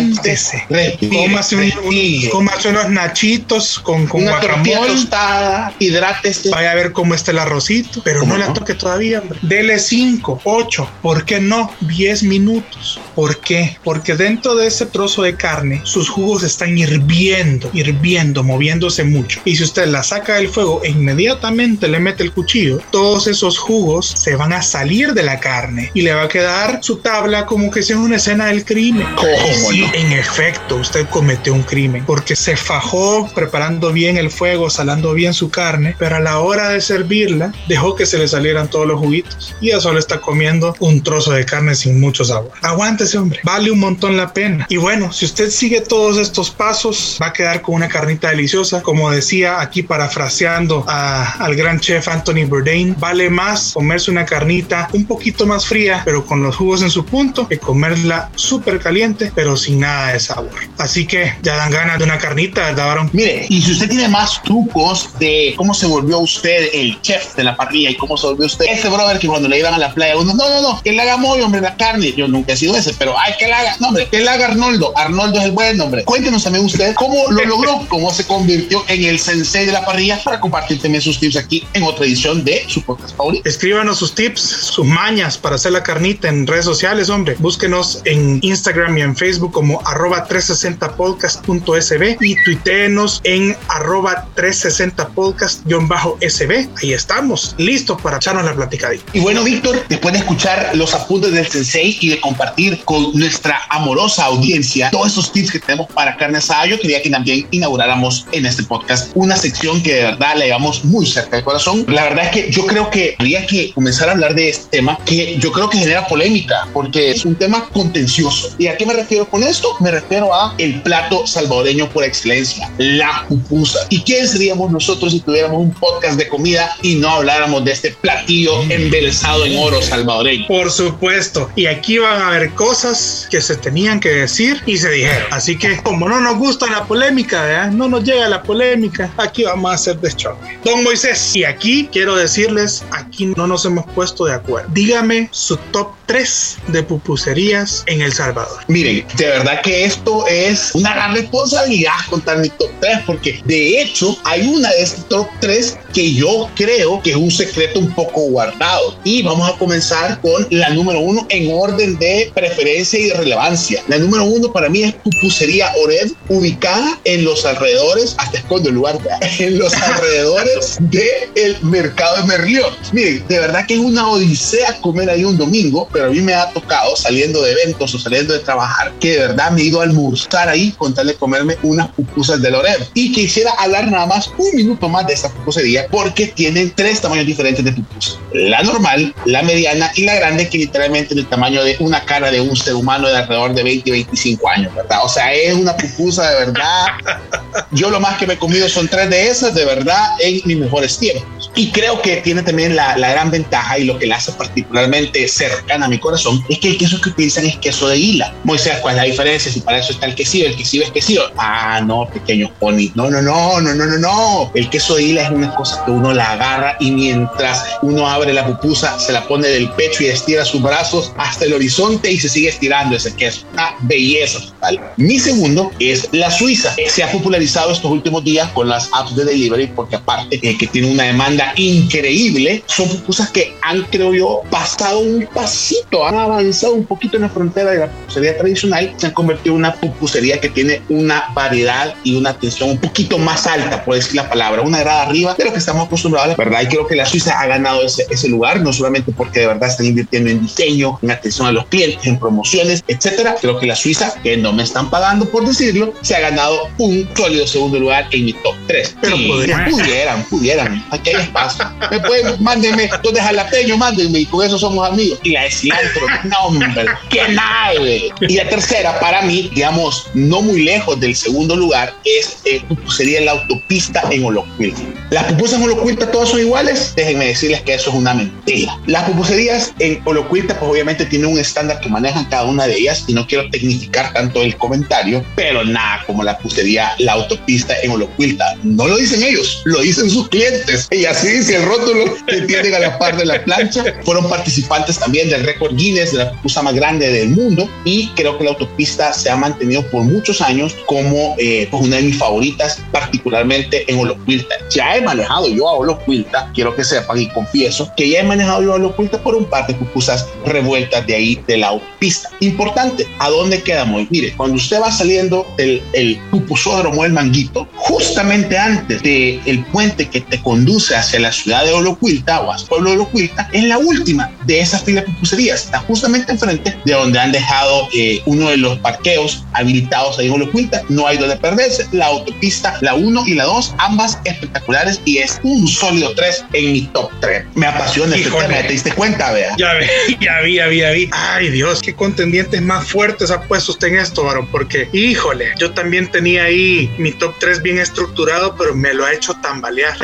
Respire, 0.68 1.16
Cómase, 1.16 1.56
un- 1.56 2.28
cómase 2.30 2.68
unos 2.68 2.88
nachitos 2.90 3.78
con, 3.78 4.06
con 4.06 4.22
Una 4.22 4.40
tortilla 4.40 4.78
guacamole. 4.78 4.92
tostada, 4.92 5.74
hidrátese. 5.78 6.50
Vaya 6.50 6.72
a 6.72 6.74
ver 6.74 6.92
cómo 6.92 7.14
está 7.14 7.30
el 7.30 7.38
arrocito, 7.38 8.00
pero 8.04 8.20
¿Cómo 8.20 8.32
no 8.34 8.38
la 8.38 8.46
no? 8.48 8.52
toque 8.54 8.74
todavía, 8.74 9.20
hombre. 9.20 9.38
Dele 9.42 9.78
5, 9.78 10.40
8, 10.44 10.90
¿por 11.02 11.24
qué 11.24 11.40
no? 11.40 11.72
10 11.80 12.22
minutos. 12.24 13.00
¿Por 13.14 13.38
qué? 13.40 13.78
Porque 13.82 14.14
dentro 14.14 14.54
de 14.54 14.66
ese 14.66 14.86
trozo 14.86 15.22
de 15.22 15.36
carne, 15.36 15.80
sus 15.84 16.08
jugos 16.08 16.42
están 16.42 16.76
hirviendo, 16.76 17.70
hirviendo, 17.72 18.42
moviéndose 18.44 19.04
mucho. 19.04 19.40
Y 19.44 19.56
si 19.56 19.64
usted 19.64 19.86
la 19.86 20.02
saca 20.02 20.34
del 20.36 20.48
fuego 20.48 20.80
e 20.84 20.90
inmediatamente 20.90 21.88
le 21.88 21.98
mete 21.98 22.22
el 22.22 22.32
cuchillo, 22.32 22.80
todos 22.90 23.26
esos 23.26 23.58
jugos 23.58 24.06
se 24.16 24.36
van 24.36 24.52
a 24.52 24.62
salir 24.62 25.14
de 25.14 25.22
la 25.22 25.40
carne 25.40 25.90
y 25.94 26.02
le 26.02 26.12
va 26.14 26.24
a 26.24 26.28
quedar 26.28 26.80
su 26.82 26.98
tabla 26.98 27.46
como 27.46 27.70
que 27.70 27.82
si 27.82 27.92
es 27.92 27.98
una 27.98 28.16
escena 28.16 28.46
del 28.46 28.64
crimen. 28.64 29.06
¿Cómo 29.16 29.70
sí, 29.70 29.80
no? 29.80 29.85
En 29.94 30.12
efecto, 30.12 30.76
usted 30.76 31.06
cometió 31.08 31.54
un 31.54 31.62
crimen 31.62 32.04
porque 32.04 32.36
se 32.36 32.56
fajó 32.56 33.30
preparando 33.34 33.92
bien 33.92 34.16
el 34.16 34.30
fuego, 34.30 34.68
salando 34.68 35.14
bien 35.14 35.32
su 35.32 35.50
carne, 35.50 35.94
pero 35.98 36.16
a 36.16 36.20
la 36.20 36.38
hora 36.40 36.68
de 36.70 36.80
servirla 36.80 37.52
dejó 37.68 37.94
que 37.96 38.04
se 38.06 38.18
le 38.18 38.28
salieran 38.28 38.68
todos 38.68 38.86
los 38.86 38.98
juguitos 38.98 39.54
y 39.60 39.68
ya 39.70 39.80
solo 39.80 39.98
está 39.98 40.20
comiendo 40.20 40.74
un 40.80 41.02
trozo 41.02 41.32
de 41.32 41.44
carne 41.46 41.74
sin 41.74 41.98
mucho 42.00 42.24
sabor. 42.24 42.52
Aguántese, 42.62 43.16
hombre, 43.18 43.40
vale 43.42 43.70
un 43.70 43.78
montón 43.80 44.16
la 44.16 44.32
pena. 44.32 44.66
Y 44.68 44.76
bueno, 44.76 45.12
si 45.12 45.24
usted 45.24 45.50
sigue 45.50 45.80
todos 45.80 46.18
estos 46.18 46.50
pasos, 46.50 47.18
va 47.22 47.28
a 47.28 47.32
quedar 47.32 47.62
con 47.62 47.74
una 47.76 47.88
carnita 47.88 48.30
deliciosa. 48.30 48.82
Como 48.82 49.10
decía 49.10 49.60
aquí 49.60 49.82
parafraseando 49.82 50.84
a- 50.88 51.36
al 51.44 51.54
gran 51.54 51.80
chef 51.80 52.08
Anthony 52.08 52.44
Bourdain, 52.46 52.94
vale 52.98 53.30
más 53.30 53.72
comerse 53.72 54.10
una 54.10 54.26
carnita 54.26 54.88
un 54.92 55.06
poquito 55.06 55.46
más 55.46 55.66
fría, 55.66 56.02
pero 56.04 56.24
con 56.26 56.42
los 56.42 56.56
jugos 56.56 56.82
en 56.82 56.90
su 56.90 57.04
punto, 57.04 57.48
que 57.48 57.58
comerla 57.58 58.30
súper 58.34 58.78
caliente, 58.80 59.32
pero 59.34 59.56
sin 59.56 59.75
nada 59.78 60.12
de 60.12 60.20
sabor. 60.20 60.50
Así 60.78 61.06
que 61.06 61.32
ya 61.42 61.56
dan 61.56 61.70
ganas 61.70 61.98
de 61.98 62.04
una 62.04 62.18
carnita, 62.18 62.62
¿verdad, 62.66 62.86
varón? 62.86 63.10
Mire, 63.12 63.46
y 63.48 63.62
si 63.62 63.72
usted 63.72 63.88
tiene 63.88 64.08
más 64.08 64.42
trucos 64.42 65.10
de 65.18 65.54
cómo 65.56 65.74
se 65.74 65.86
volvió 65.86 66.18
usted 66.18 66.68
el 66.72 67.00
chef 67.02 67.34
de 67.34 67.44
la 67.44 67.56
parrilla 67.56 67.90
y 67.90 67.96
cómo 67.96 68.16
se 68.16 68.26
volvió 68.26 68.46
usted 68.46 68.66
ese 68.68 68.88
brother 68.88 69.18
que 69.18 69.28
cuando 69.28 69.48
le 69.48 69.58
iban 69.58 69.74
a 69.74 69.78
la 69.78 69.94
playa, 69.94 70.16
uno, 70.16 70.34
no, 70.34 70.48
no, 70.48 70.62
no, 70.62 70.82
que 70.82 70.92
le 70.92 71.02
haga 71.02 71.16
mollo, 71.16 71.44
hombre, 71.46 71.60
la 71.60 71.76
carne. 71.76 72.12
Yo 72.16 72.28
nunca 72.28 72.52
he 72.52 72.56
sido 72.56 72.76
ese, 72.76 72.94
pero 72.94 73.18
hay 73.18 73.34
que 73.38 73.46
le 73.46 73.52
haga, 73.52 73.76
no, 73.80 73.88
hombre, 73.88 74.08
que 74.08 74.18
le 74.18 74.28
haga 74.28 74.46
Arnoldo. 74.46 74.96
Arnoldo 74.96 75.38
es 75.38 75.46
el 75.46 75.52
buen 75.52 75.76
nombre. 75.76 76.04
Cuéntenos 76.04 76.44
también 76.44 76.64
usted 76.64 76.94
cómo 76.94 77.30
lo 77.30 77.44
logró, 77.44 77.80
cómo 77.88 78.12
se 78.12 78.26
convirtió 78.26 78.84
en 78.88 79.04
el 79.04 79.18
sensei 79.18 79.66
de 79.66 79.72
la 79.72 79.84
parrilla 79.84 80.20
para 80.22 80.40
compartir 80.40 80.80
también 80.80 81.02
sus 81.02 81.18
tips 81.18 81.36
aquí 81.36 81.66
en 81.72 81.82
otra 81.82 82.04
edición 82.04 82.44
de 82.44 82.64
su 82.68 82.82
podcast 82.82 83.16
favorito. 83.16 83.48
Escríbanos 83.48 83.98
sus 83.98 84.14
tips, 84.14 84.40
sus 84.40 84.86
mañas 84.86 85.38
para 85.38 85.56
hacer 85.56 85.72
la 85.72 85.82
carnita 85.82 86.28
en 86.28 86.46
redes 86.46 86.64
sociales, 86.64 87.10
hombre. 87.10 87.36
Búsquenos 87.38 88.00
en 88.04 88.38
Instagram 88.42 88.98
y 88.98 89.02
en 89.02 89.16
Facebook 89.16 89.52
como 89.52 89.65
arroba 89.84 90.26
360podcast.sb 90.28 92.16
y 92.20 92.36
tuiteenos 92.44 93.20
en 93.24 93.56
arroba 93.68 94.28
360podcast-sb. 94.36 96.68
Ahí 96.82 96.92
estamos, 96.92 97.54
listos 97.58 98.00
para 98.00 98.16
echarnos 98.16 98.44
la 98.44 98.54
platicadita. 98.54 99.04
Y 99.12 99.20
bueno, 99.20 99.44
Víctor, 99.44 99.84
después 99.88 100.12
de 100.12 100.20
escuchar 100.20 100.70
los 100.74 100.94
apuntes 100.94 101.32
del 101.32 101.46
Sensei 101.46 101.98
y 102.00 102.10
de 102.10 102.20
compartir 102.20 102.82
con 102.84 103.12
nuestra 103.14 103.60
amorosa 103.70 104.24
audiencia 104.24 104.90
todos 104.90 105.08
esos 105.08 105.32
tips 105.32 105.50
que 105.50 105.58
tenemos 105.58 105.88
para 105.92 106.16
carne 106.16 106.38
asada, 106.38 106.66
yo 106.66 106.78
quería 106.80 107.02
que 107.02 107.10
también 107.10 107.46
inauguráramos 107.50 108.26
en 108.32 108.46
este 108.46 108.62
podcast 108.62 109.10
una 109.14 109.36
sección 109.36 109.82
que 109.82 109.94
de 109.94 110.02
verdad 110.02 110.36
la 110.36 110.44
llevamos 110.44 110.84
muy 110.84 111.06
cerca 111.06 111.36
del 111.36 111.44
corazón. 111.44 111.84
La 111.88 112.04
verdad 112.04 112.26
es 112.26 112.30
que 112.30 112.50
yo 112.50 112.66
creo 112.66 112.90
que 112.90 113.16
habría 113.18 113.46
que 113.46 113.72
comenzar 113.72 114.08
a 114.08 114.12
hablar 114.12 114.34
de 114.34 114.50
este 114.50 114.78
tema 114.78 114.98
que 115.04 115.36
yo 115.38 115.52
creo 115.52 115.70
que 115.70 115.78
genera 115.78 116.06
polémica 116.06 116.68
porque 116.72 117.10
es 117.10 117.24
un 117.24 117.34
tema 117.34 117.68
contencioso. 117.72 118.54
¿Y 118.58 118.66
a 118.66 118.76
qué 118.76 118.86
me 118.86 118.94
refiero 118.94 119.28
con 119.28 119.42
esto? 119.56 119.76
Me 119.80 119.90
refiero 119.90 120.34
a 120.34 120.54
el 120.58 120.82
plato 120.82 121.26
salvadoreño 121.26 121.88
por 121.88 122.04
excelencia, 122.04 122.70
la 122.78 123.24
pupusa. 123.28 123.80
¿Y 123.88 124.00
quién 124.02 124.28
seríamos 124.28 124.70
nosotros 124.70 125.12
si 125.12 125.20
tuviéramos 125.20 125.60
un 125.60 125.72
podcast 125.72 126.18
de 126.18 126.28
comida 126.28 126.76
y 126.82 126.96
no 126.96 127.08
habláramos 127.08 127.64
de 127.64 127.72
este 127.72 127.90
platillo 127.92 128.62
embelesado 128.68 129.46
en 129.46 129.56
oro 129.58 129.80
salvadoreño? 129.80 130.46
Por 130.46 130.70
supuesto. 130.70 131.50
Y 131.56 131.66
aquí 131.66 131.98
van 131.98 132.20
a 132.20 132.28
haber 132.28 132.50
cosas 132.52 133.26
que 133.30 133.40
se 133.40 133.56
tenían 133.56 133.98
que 133.98 134.10
decir 134.10 134.62
y 134.66 134.76
se 134.76 134.90
dijeron. 134.90 135.28
Así 135.30 135.56
que 135.56 135.82
como 135.82 136.08
no 136.08 136.20
nos 136.20 136.36
gusta 136.36 136.66
la 136.70 136.84
polémica, 136.84 137.70
no 137.70 137.88
nos 137.88 138.04
llega 138.04 138.28
la 138.28 138.42
polémica, 138.42 139.10
aquí 139.16 139.44
vamos 139.44 139.70
a 139.70 139.74
hacer 139.74 139.98
deschoque. 140.00 140.58
Don 140.64 140.84
Moisés, 140.84 141.34
y 141.34 141.44
aquí 141.44 141.88
quiero 141.90 142.14
decirles, 142.16 142.84
aquí 142.90 143.32
no 143.36 143.46
nos 143.46 143.64
hemos 143.64 143.86
puesto 143.92 144.26
de 144.26 144.34
acuerdo. 144.34 144.68
Dígame 144.74 145.28
su 145.32 145.56
top 145.72 145.92
3 146.06 146.58
de 146.68 146.82
pupuserías 146.82 147.84
en 147.86 148.02
El 148.02 148.12
Salvador. 148.12 148.60
Miren, 148.68 149.06
de 149.16 149.26
verdad 149.26 149.45
que 149.62 149.84
esto 149.84 150.26
es 150.26 150.74
una 150.74 150.92
gran 150.94 151.14
responsabilidad 151.14 151.92
contar 152.10 152.38
mi 152.38 152.48
top 152.48 152.70
3, 152.80 152.98
porque 153.06 153.40
de 153.44 153.80
hecho 153.80 154.16
hay 154.24 154.46
una 154.46 154.70
de 154.70 154.82
estos 154.82 155.08
top 155.08 155.28
3 155.40 155.78
que 155.94 156.14
yo 156.14 156.50
creo 156.56 157.00
que 157.02 157.10
es 157.10 157.16
un 157.16 157.30
secreto 157.30 157.78
un 157.78 157.94
poco 157.94 158.22
guardado. 158.22 158.98
Y 159.04 159.22
vamos 159.22 159.48
a 159.48 159.56
comenzar 159.56 160.20
con 160.20 160.46
la 160.50 160.70
número 160.70 161.00
uno 161.00 161.26
en 161.30 161.50
orden 161.52 161.98
de 161.98 162.30
preferencia 162.34 162.98
y 162.98 163.04
de 163.04 163.14
relevancia. 163.14 163.82
La 163.88 163.98
número 163.98 164.24
uno 164.24 164.52
para 164.52 164.68
mí 164.68 164.82
es 164.82 164.94
Pupusería 164.94 165.72
Ored, 165.82 166.10
ubicada 166.28 166.98
en 167.04 167.24
los 167.24 167.44
alrededores, 167.44 168.14
hasta 168.18 168.38
esconde 168.38 168.70
el 168.70 168.74
lugar, 168.74 168.98
en 169.38 169.58
los 169.58 169.72
alrededores 169.74 170.78
del 170.80 171.56
mercado 171.62 172.16
de 172.16 172.24
Merlión. 172.24 172.74
Miren, 172.92 173.26
de 173.28 173.38
verdad 173.38 173.66
que 173.66 173.74
es 173.74 173.80
una 173.80 174.08
odisea 174.10 174.76
comer 174.80 175.08
ahí 175.08 175.24
un 175.24 175.36
domingo, 175.36 175.88
pero 175.92 176.06
a 176.06 176.10
mí 176.10 176.20
me 176.20 176.34
ha 176.34 176.50
tocado 176.50 176.96
saliendo 176.96 177.42
de 177.42 177.52
eventos 177.52 177.94
o 177.94 177.98
saliendo 177.98 178.32
de 178.32 178.40
trabajar 178.40 178.92
que 179.00 179.12
de 179.12 179.18
verdad 179.18 179.35
me 179.50 179.60
he 179.60 179.64
ido 179.64 179.80
a 179.80 179.84
almorzar 179.84 180.48
ahí 180.48 180.72
con 180.72 180.94
tal 180.94 181.06
de 181.06 181.14
comerme 181.14 181.56
unas 181.62 181.88
pupusas 181.88 182.40
de 182.40 182.50
Loredo. 182.50 182.86
Y 182.94 183.12
quisiera 183.12 183.52
hablar 183.58 183.90
nada 183.90 184.06
más 184.06 184.30
un 184.36 184.54
minuto 184.54 184.88
más 184.88 185.06
de 185.06 185.14
esta 185.14 185.28
pupusería 185.30 185.86
porque 185.90 186.26
tienen 186.28 186.72
tres 186.74 187.00
tamaños 187.00 187.26
diferentes 187.26 187.64
de 187.64 187.72
pupusas. 187.72 188.18
La 188.32 188.62
normal, 188.62 189.14
la 189.24 189.42
mediana 189.42 189.90
y 189.94 190.04
la 190.04 190.14
grande 190.16 190.48
que 190.48 190.58
literalmente 190.58 191.14
es 191.14 191.20
el 191.20 191.26
tamaño 191.26 191.62
de 191.62 191.76
una 191.80 192.04
cara 192.04 192.30
de 192.30 192.40
un 192.40 192.56
ser 192.56 192.74
humano 192.74 193.08
de 193.08 193.16
alrededor 193.16 193.54
de 193.54 193.62
20 193.62 193.88
y 193.88 193.92
25 193.92 194.48
años, 194.48 194.74
¿verdad? 194.74 195.00
O 195.04 195.08
sea, 195.08 195.32
es 195.32 195.54
una 195.54 195.76
pupusa 195.76 196.30
de 196.30 196.46
verdad. 196.46 196.86
Yo 197.72 197.90
lo 197.90 198.00
más 198.00 198.18
que 198.18 198.26
me 198.26 198.34
he 198.34 198.38
comido 198.38 198.68
son 198.68 198.88
tres 198.88 199.10
de 199.10 199.28
esas, 199.28 199.54
de 199.54 199.64
verdad, 199.64 200.02
en 200.20 200.40
mis 200.44 200.56
mejores 200.56 200.98
tiempos. 200.98 201.35
Y 201.56 201.70
creo 201.70 202.02
que 202.02 202.16
tiene 202.18 202.42
también 202.42 202.76
la, 202.76 202.98
la 202.98 203.10
gran 203.10 203.30
ventaja 203.30 203.78
y 203.78 203.84
lo 203.84 203.98
que 203.98 204.06
la 204.06 204.16
hace 204.16 204.30
particularmente 204.32 205.26
cercana 205.26 205.86
a 205.86 205.88
mi 205.88 205.98
corazón 205.98 206.44
es 206.50 206.58
que 206.58 206.68
el 206.68 206.76
queso 206.76 207.00
que 207.00 207.08
utilizan 207.08 207.46
es 207.46 207.56
queso 207.56 207.88
de 207.88 207.96
hila. 207.96 208.34
Moisés, 208.44 208.74
¿cuál 208.82 208.96
es 208.96 209.00
la 209.00 209.04
diferencia? 209.04 209.50
Si 209.50 209.60
para 209.60 209.78
eso 209.78 209.92
está 209.92 210.04
el 210.04 210.14
quesillo, 210.14 210.46
el 210.46 210.54
quesillo 210.54 210.84
es 210.84 210.90
quesillo. 210.90 211.30
Ah, 211.38 211.80
no, 211.82 212.06
pequeño 212.12 212.52
pony. 212.60 212.90
No, 212.94 213.08
no, 213.08 213.22
no, 213.22 213.62
no, 213.62 213.74
no, 213.74 213.86
no, 213.86 213.98
no. 213.98 214.50
El 214.54 214.68
queso 214.68 214.96
de 214.96 215.04
hila 215.04 215.22
es 215.22 215.30
una 215.30 215.54
cosa 215.54 215.82
que 215.86 215.92
uno 215.92 216.12
la 216.12 216.32
agarra 216.32 216.76
y 216.78 216.90
mientras 216.90 217.64
uno 217.80 218.06
abre 218.06 218.34
la 218.34 218.46
pupusa, 218.46 218.98
se 218.98 219.12
la 219.12 219.26
pone 219.26 219.48
del 219.48 219.70
pecho 219.70 220.02
y 220.02 220.08
estira 220.08 220.44
sus 220.44 220.60
brazos 220.60 221.12
hasta 221.16 221.46
el 221.46 221.54
horizonte 221.54 222.12
y 222.12 222.18
se 222.18 222.28
sigue 222.28 222.50
estirando 222.50 222.96
ese 222.96 223.14
queso. 223.14 223.46
Una 223.54 223.74
belleza 223.80 224.40
total. 224.40 224.78
Mi 224.98 225.18
segundo 225.18 225.70
es 225.78 226.06
la 226.12 226.30
Suiza. 226.30 226.76
Se 226.86 227.02
ha 227.02 227.10
popularizado 227.10 227.72
estos 227.72 227.90
últimos 227.90 228.22
días 228.24 228.50
con 228.52 228.68
las 228.68 228.90
apps 228.92 229.16
de 229.16 229.24
delivery 229.24 229.68
porque 229.68 229.96
aparte 229.96 230.38
eh, 230.42 230.58
que 230.58 230.66
tiene 230.66 230.92
una 230.92 231.04
demanda 231.04 231.45
increíble, 231.56 232.62
son 232.66 232.88
pupusas 232.88 233.30
que 233.30 233.54
han, 233.62 233.82
creo 233.84 234.14
yo, 234.14 234.42
pasado 234.50 235.00
un 235.00 235.26
pasito, 235.32 236.06
han 236.06 236.16
avanzado 236.16 236.74
un 236.74 236.84
poquito 236.84 237.16
en 237.16 237.22
la 237.22 237.28
frontera 237.28 237.70
de 237.70 237.78
la 237.78 237.86
pupusería 237.88 238.36
tradicional, 238.36 238.94
se 238.96 239.06
han 239.06 239.12
convertido 239.12 239.54
en 239.54 239.60
una 239.60 239.74
pupusería 239.74 240.40
que 240.40 240.48
tiene 240.48 240.82
una 240.88 241.28
variedad 241.34 241.94
y 242.04 242.16
una 242.16 242.30
atención 242.30 242.70
un 242.70 242.78
poquito 242.78 243.18
más 243.18 243.46
alta, 243.46 243.84
por 243.84 243.94
decir 243.94 244.14
la 244.14 244.28
palabra, 244.28 244.62
una 244.62 244.80
grada 244.80 245.02
arriba 245.02 245.34
de 245.34 245.44
lo 245.44 245.52
que 245.52 245.58
estamos 245.58 245.86
acostumbrados, 245.86 246.30
la 246.30 246.36
verdad, 246.36 246.62
y 246.62 246.66
creo 246.66 246.86
que 246.86 246.96
la 246.96 247.06
Suiza 247.06 247.40
ha 247.40 247.46
ganado 247.46 247.82
ese, 247.82 248.06
ese 248.10 248.28
lugar, 248.28 248.60
no 248.60 248.72
solamente 248.72 249.12
porque 249.12 249.40
de 249.40 249.46
verdad 249.46 249.68
están 249.68 249.86
invirtiendo 249.86 250.30
en 250.30 250.42
diseño, 250.42 250.98
en 251.02 251.10
atención 251.10 251.46
a 251.46 251.52
los 251.52 251.66
clientes, 251.66 252.06
en 252.06 252.18
promociones, 252.18 252.82
etcétera. 252.86 253.36
Creo 253.40 253.58
que 253.58 253.66
la 253.66 253.76
Suiza, 253.76 254.14
que 254.22 254.36
no 254.36 254.52
me 254.52 254.62
están 254.62 254.90
pagando 254.90 255.26
por 255.28 255.46
decirlo, 255.46 255.92
se 256.02 256.14
ha 256.14 256.20
ganado 256.20 256.68
un 256.78 257.08
sólido 257.16 257.46
segundo 257.46 257.78
lugar 257.78 258.08
en 258.10 258.24
mi 258.24 258.32
top 258.32 258.54
3. 258.66 258.96
Pero 259.00 259.16
podrían, 259.26 259.70
pudieran, 259.70 260.24
pudieran, 260.24 260.84
aquí 260.90 261.10
hay 261.10 261.26
espacio. 261.36 261.66
Me 261.90 262.00
pueden, 262.00 262.42
mándenme, 262.42 262.88
¿dónde 263.02 263.20
es 263.20 263.26
jalapeño? 263.26 263.76
Mándenme 263.76 264.20
y 264.20 264.26
con 264.26 264.44
eso 264.44 264.58
somos 264.58 264.88
amigos. 264.88 265.18
Y 265.22 265.32
la 265.32 265.42
de 265.42 265.50
cilantro, 265.50 266.06
no, 266.24 266.38
hombre, 266.46 266.86
qué 267.10 267.28
nave. 267.28 268.10
Y 268.20 268.36
la 268.36 268.48
tercera, 268.48 268.98
para 269.00 269.22
mí, 269.22 269.50
digamos, 269.54 270.08
no 270.14 270.42
muy 270.42 270.62
lejos 270.62 270.98
del 271.00 271.14
segundo 271.14 271.56
lugar, 271.56 271.94
es 272.04 272.38
eh, 272.44 272.62
sería 272.94 273.20
la 273.20 273.32
autopista 273.32 274.02
en 274.10 274.24
Olocuilta. 274.24 274.80
¿Las 275.10 275.24
pupusas 275.24 275.58
en 275.58 275.64
Olocuilta 275.64 276.10
todas 276.10 276.30
son 276.30 276.40
iguales? 276.40 276.92
Déjenme 276.96 277.26
decirles 277.26 277.62
que 277.62 277.74
eso 277.74 277.90
es 277.90 277.96
una 277.96 278.14
mentira. 278.14 278.78
Las 278.86 279.04
pupuserías 279.04 279.72
en 279.78 280.00
Olocuilta, 280.04 280.58
pues 280.58 280.70
obviamente 280.70 281.06
tienen 281.06 281.30
un 281.30 281.38
estándar 281.38 281.80
que 281.80 281.88
manejan 281.88 282.24
cada 282.26 282.44
una 282.44 282.66
de 282.66 282.76
ellas 282.76 283.04
y 283.06 283.14
no 283.14 283.26
quiero 283.26 283.48
tecnificar 283.50 284.12
tanto 284.12 284.42
el 284.42 284.56
comentario, 284.56 285.24
pero 285.34 285.64
nada 285.64 286.02
como 286.06 286.22
la 286.22 286.36
pupusería 286.38 286.92
La 286.98 287.12
Autopista 287.12 287.74
en 287.82 287.92
Olocuilta. 287.92 288.56
No 288.62 288.86
lo 288.86 288.96
dicen 288.96 289.22
ellos, 289.22 289.62
lo 289.64 289.80
dicen 289.80 290.10
sus 290.10 290.28
clientes. 290.28 290.88
Y 290.90 291.04
así 291.04 291.25
dice 291.26 291.56
el 291.56 291.64
rótulo 291.64 292.04
que 292.26 292.42
tienen 292.42 292.74
a 292.74 292.78
la 292.78 292.98
par 292.98 293.16
de 293.16 293.24
la 293.24 293.42
plancha. 293.44 293.84
Fueron 294.04 294.28
participantes 294.28 294.98
también 294.98 295.30
del 295.30 295.44
récord 295.44 295.74
Guinness 295.74 296.12
de 296.12 296.18
la 296.18 296.32
pupusa 296.32 296.62
más 296.62 296.74
grande 296.74 297.10
del 297.10 297.30
mundo 297.30 297.68
y 297.84 298.08
creo 298.10 298.38
que 298.38 298.44
la 298.44 298.50
autopista 298.50 299.12
se 299.12 299.30
ha 299.30 299.36
mantenido 299.36 299.82
por 299.90 300.02
muchos 300.02 300.40
años 300.40 300.74
como 300.86 301.34
eh, 301.38 301.68
pues 301.70 301.82
una 301.82 301.96
de 301.96 302.02
mis 302.02 302.18
favoritas, 302.18 302.82
particularmente 302.92 303.90
en 303.90 303.98
Olocuilta. 303.98 304.54
Ya 304.70 304.96
he 304.96 305.02
manejado 305.02 305.48
yo 305.48 305.68
a 305.68 305.74
Olocuilta, 305.74 306.50
quiero 306.54 306.74
que 306.74 306.84
sepan 306.84 307.20
y 307.20 307.28
confieso 307.28 307.90
que 307.96 308.08
ya 308.08 308.20
he 308.20 308.24
manejado 308.24 308.62
yo 308.62 308.72
a 308.72 308.76
Olocuilta 308.76 309.22
por 309.22 309.34
un 309.34 309.44
par 309.44 309.66
de 309.66 309.74
pupusas 309.74 310.26
revueltas 310.44 311.06
de 311.06 311.14
ahí 311.14 311.42
de 311.46 311.58
la 311.58 311.68
autopista. 311.68 312.30
Importante, 312.40 313.06
¿a 313.18 313.28
dónde 313.28 313.62
quedamos? 313.62 314.06
Mire, 314.10 314.34
cuando 314.36 314.56
usted 314.56 314.80
va 314.80 314.90
saliendo 314.90 315.46
del 315.56 315.82
el 315.92 316.18
pupusódromo 316.30 317.04
El 317.04 317.12
Manguito, 317.12 317.68
justamente 317.74 318.56
antes 318.58 319.02
del 319.02 319.40
el 319.46 319.64
puente 319.66 320.08
que 320.08 320.20
te 320.20 320.40
conduce 320.42 320.94
hacia 321.06 321.20
la 321.20 321.32
ciudad 321.32 321.64
de 321.64 321.72
Olocuilta 321.72 322.40
o 322.40 322.52
hacia 322.52 322.68
pueblo 322.68 322.90
de 322.90 322.96
Olocuilta, 322.96 323.48
es 323.52 323.64
la 323.64 323.78
última 323.78 324.30
de 324.44 324.60
esas 324.60 324.82
filas 324.82 325.04
de 325.04 325.12
pupuserías. 325.12 325.64
Está 325.64 325.78
justamente 325.80 326.32
enfrente 326.32 326.76
de 326.84 326.92
donde 326.92 327.18
han 327.18 327.32
dejado 327.32 327.88
eh, 327.94 328.20
uno 328.26 328.50
de 328.50 328.56
los 328.56 328.78
parqueos 328.78 329.44
habilitados 329.56 330.18
ahí 330.18 330.26
en 330.26 330.32
Olocuilta. 330.32 330.82
No 330.88 331.06
hay 331.06 331.18
donde 331.18 331.36
perderse. 331.36 331.86
La 331.92 332.06
autopista, 332.06 332.78
la 332.80 332.94
1 332.94 333.24
y 333.26 333.34
la 333.34 333.44
2, 333.44 333.74
ambas 333.78 334.18
espectaculares 334.24 335.00
y 335.04 335.18
es 335.18 335.40
un 335.42 335.66
sólido 335.66 336.14
3 336.14 336.44
en 336.52 336.72
mi 336.72 336.82
top 336.88 337.10
3. 337.20 337.44
Me 337.54 337.66
apasiona 337.66 338.16
este 338.16 338.30
tema, 338.30 338.46
¿te 338.48 338.68
diste 338.68 338.92
cuenta, 338.92 339.32
vea? 339.32 339.54
Ya 339.58 339.74
vi, 339.74 340.16
ya 340.20 340.40
vi, 340.40 340.54
ya 340.54 340.66
vi, 340.66 340.78
ya 340.78 340.90
vi. 340.90 341.10
Ay, 341.12 341.50
Dios, 341.50 341.82
qué 341.82 341.94
contendientes 341.94 342.60
más 342.62 342.88
fuertes 342.88 343.30
ha 343.30 343.42
puesto 343.42 343.72
usted 343.72 343.88
en 343.88 343.98
esto, 343.98 344.24
varón, 344.24 344.48
porque, 344.50 344.88
híjole, 344.92 345.52
yo 345.58 345.72
también 345.72 346.10
tenía 346.10 346.44
ahí 346.44 346.90
mi 346.98 347.12
top 347.12 347.34
3 347.40 347.62
bien 347.62 347.78
estructurado, 347.78 348.54
pero 348.56 348.74
me 348.74 348.92
lo 348.94 349.04
ha 349.04 349.12
hecho 349.12 349.34
tambalear. 349.34 349.96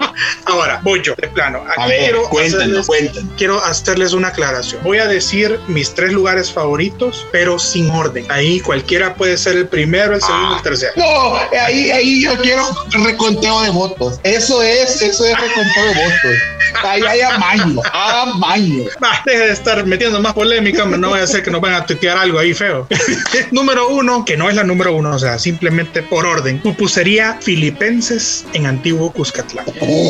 Ahora, 0.46 0.80
voy 0.82 1.02
yo, 1.02 1.14
de 1.16 1.28
plano. 1.28 1.62
Aquí 1.68 1.80
A 1.80 1.86
ver, 1.86 2.00
quiero, 2.00 2.22
cuéntanos, 2.28 2.60
hacerles, 2.60 2.86
cuéntanos. 2.86 3.30
quiero 3.36 3.64
hacerles 3.64 4.12
una 4.12 4.28
aclaración. 4.28 4.82
Voy 4.82 4.98
a 4.98 5.06
decir 5.06 5.58
mis 5.68 5.94
tres 5.94 6.12
lugares 6.12 6.52
favoritos, 6.52 7.26
pero 7.32 7.58
sin 7.58 7.90
orden. 7.90 8.24
Ahí 8.28 8.60
cualquiera 9.00 9.14
puede 9.14 9.36
ser 9.36 9.56
el 9.56 9.68
primero, 9.68 10.14
el 10.14 10.20
segundo, 10.20 10.56
el 10.56 10.62
tercero. 10.62 10.92
No, 10.96 11.36
ahí, 11.58 11.90
ahí 11.90 12.22
yo 12.22 12.36
quiero 12.38 12.64
reconteo 13.04 13.60
de 13.62 13.70
votos. 13.70 14.20
Eso 14.22 14.62
es, 14.62 15.00
eso 15.02 15.24
es 15.24 15.40
reconteo 15.40 15.84
de 15.84 15.94
votos. 15.94 16.36
Ahí 16.82 17.02
hay 17.02 17.20
amaño, 17.20 17.80
amaño. 17.92 18.84
Bah, 19.00 19.22
deje 19.24 19.38
de 19.38 19.52
estar 19.52 19.84
metiendo 19.86 20.20
más 20.20 20.32
polémica, 20.32 20.84
no 20.84 21.10
vaya 21.10 21.24
a 21.24 21.26
ser 21.26 21.42
que 21.42 21.50
nos 21.50 21.60
van 21.60 21.74
a 21.74 21.84
tuitear 21.84 22.16
algo 22.16 22.38
ahí 22.38 22.54
feo. 22.54 22.86
número 23.50 23.88
uno, 23.88 24.24
que 24.24 24.36
no 24.36 24.48
es 24.48 24.54
la 24.54 24.64
número 24.64 24.94
uno, 24.94 25.14
o 25.14 25.18
sea, 25.18 25.38
simplemente 25.38 26.02
por 26.02 26.26
orden. 26.26 26.60
Pupusería 26.60 27.38
Filipenses 27.40 28.44
en 28.52 28.66
Antiguo 28.66 29.12
Cuscatlán. 29.12 29.66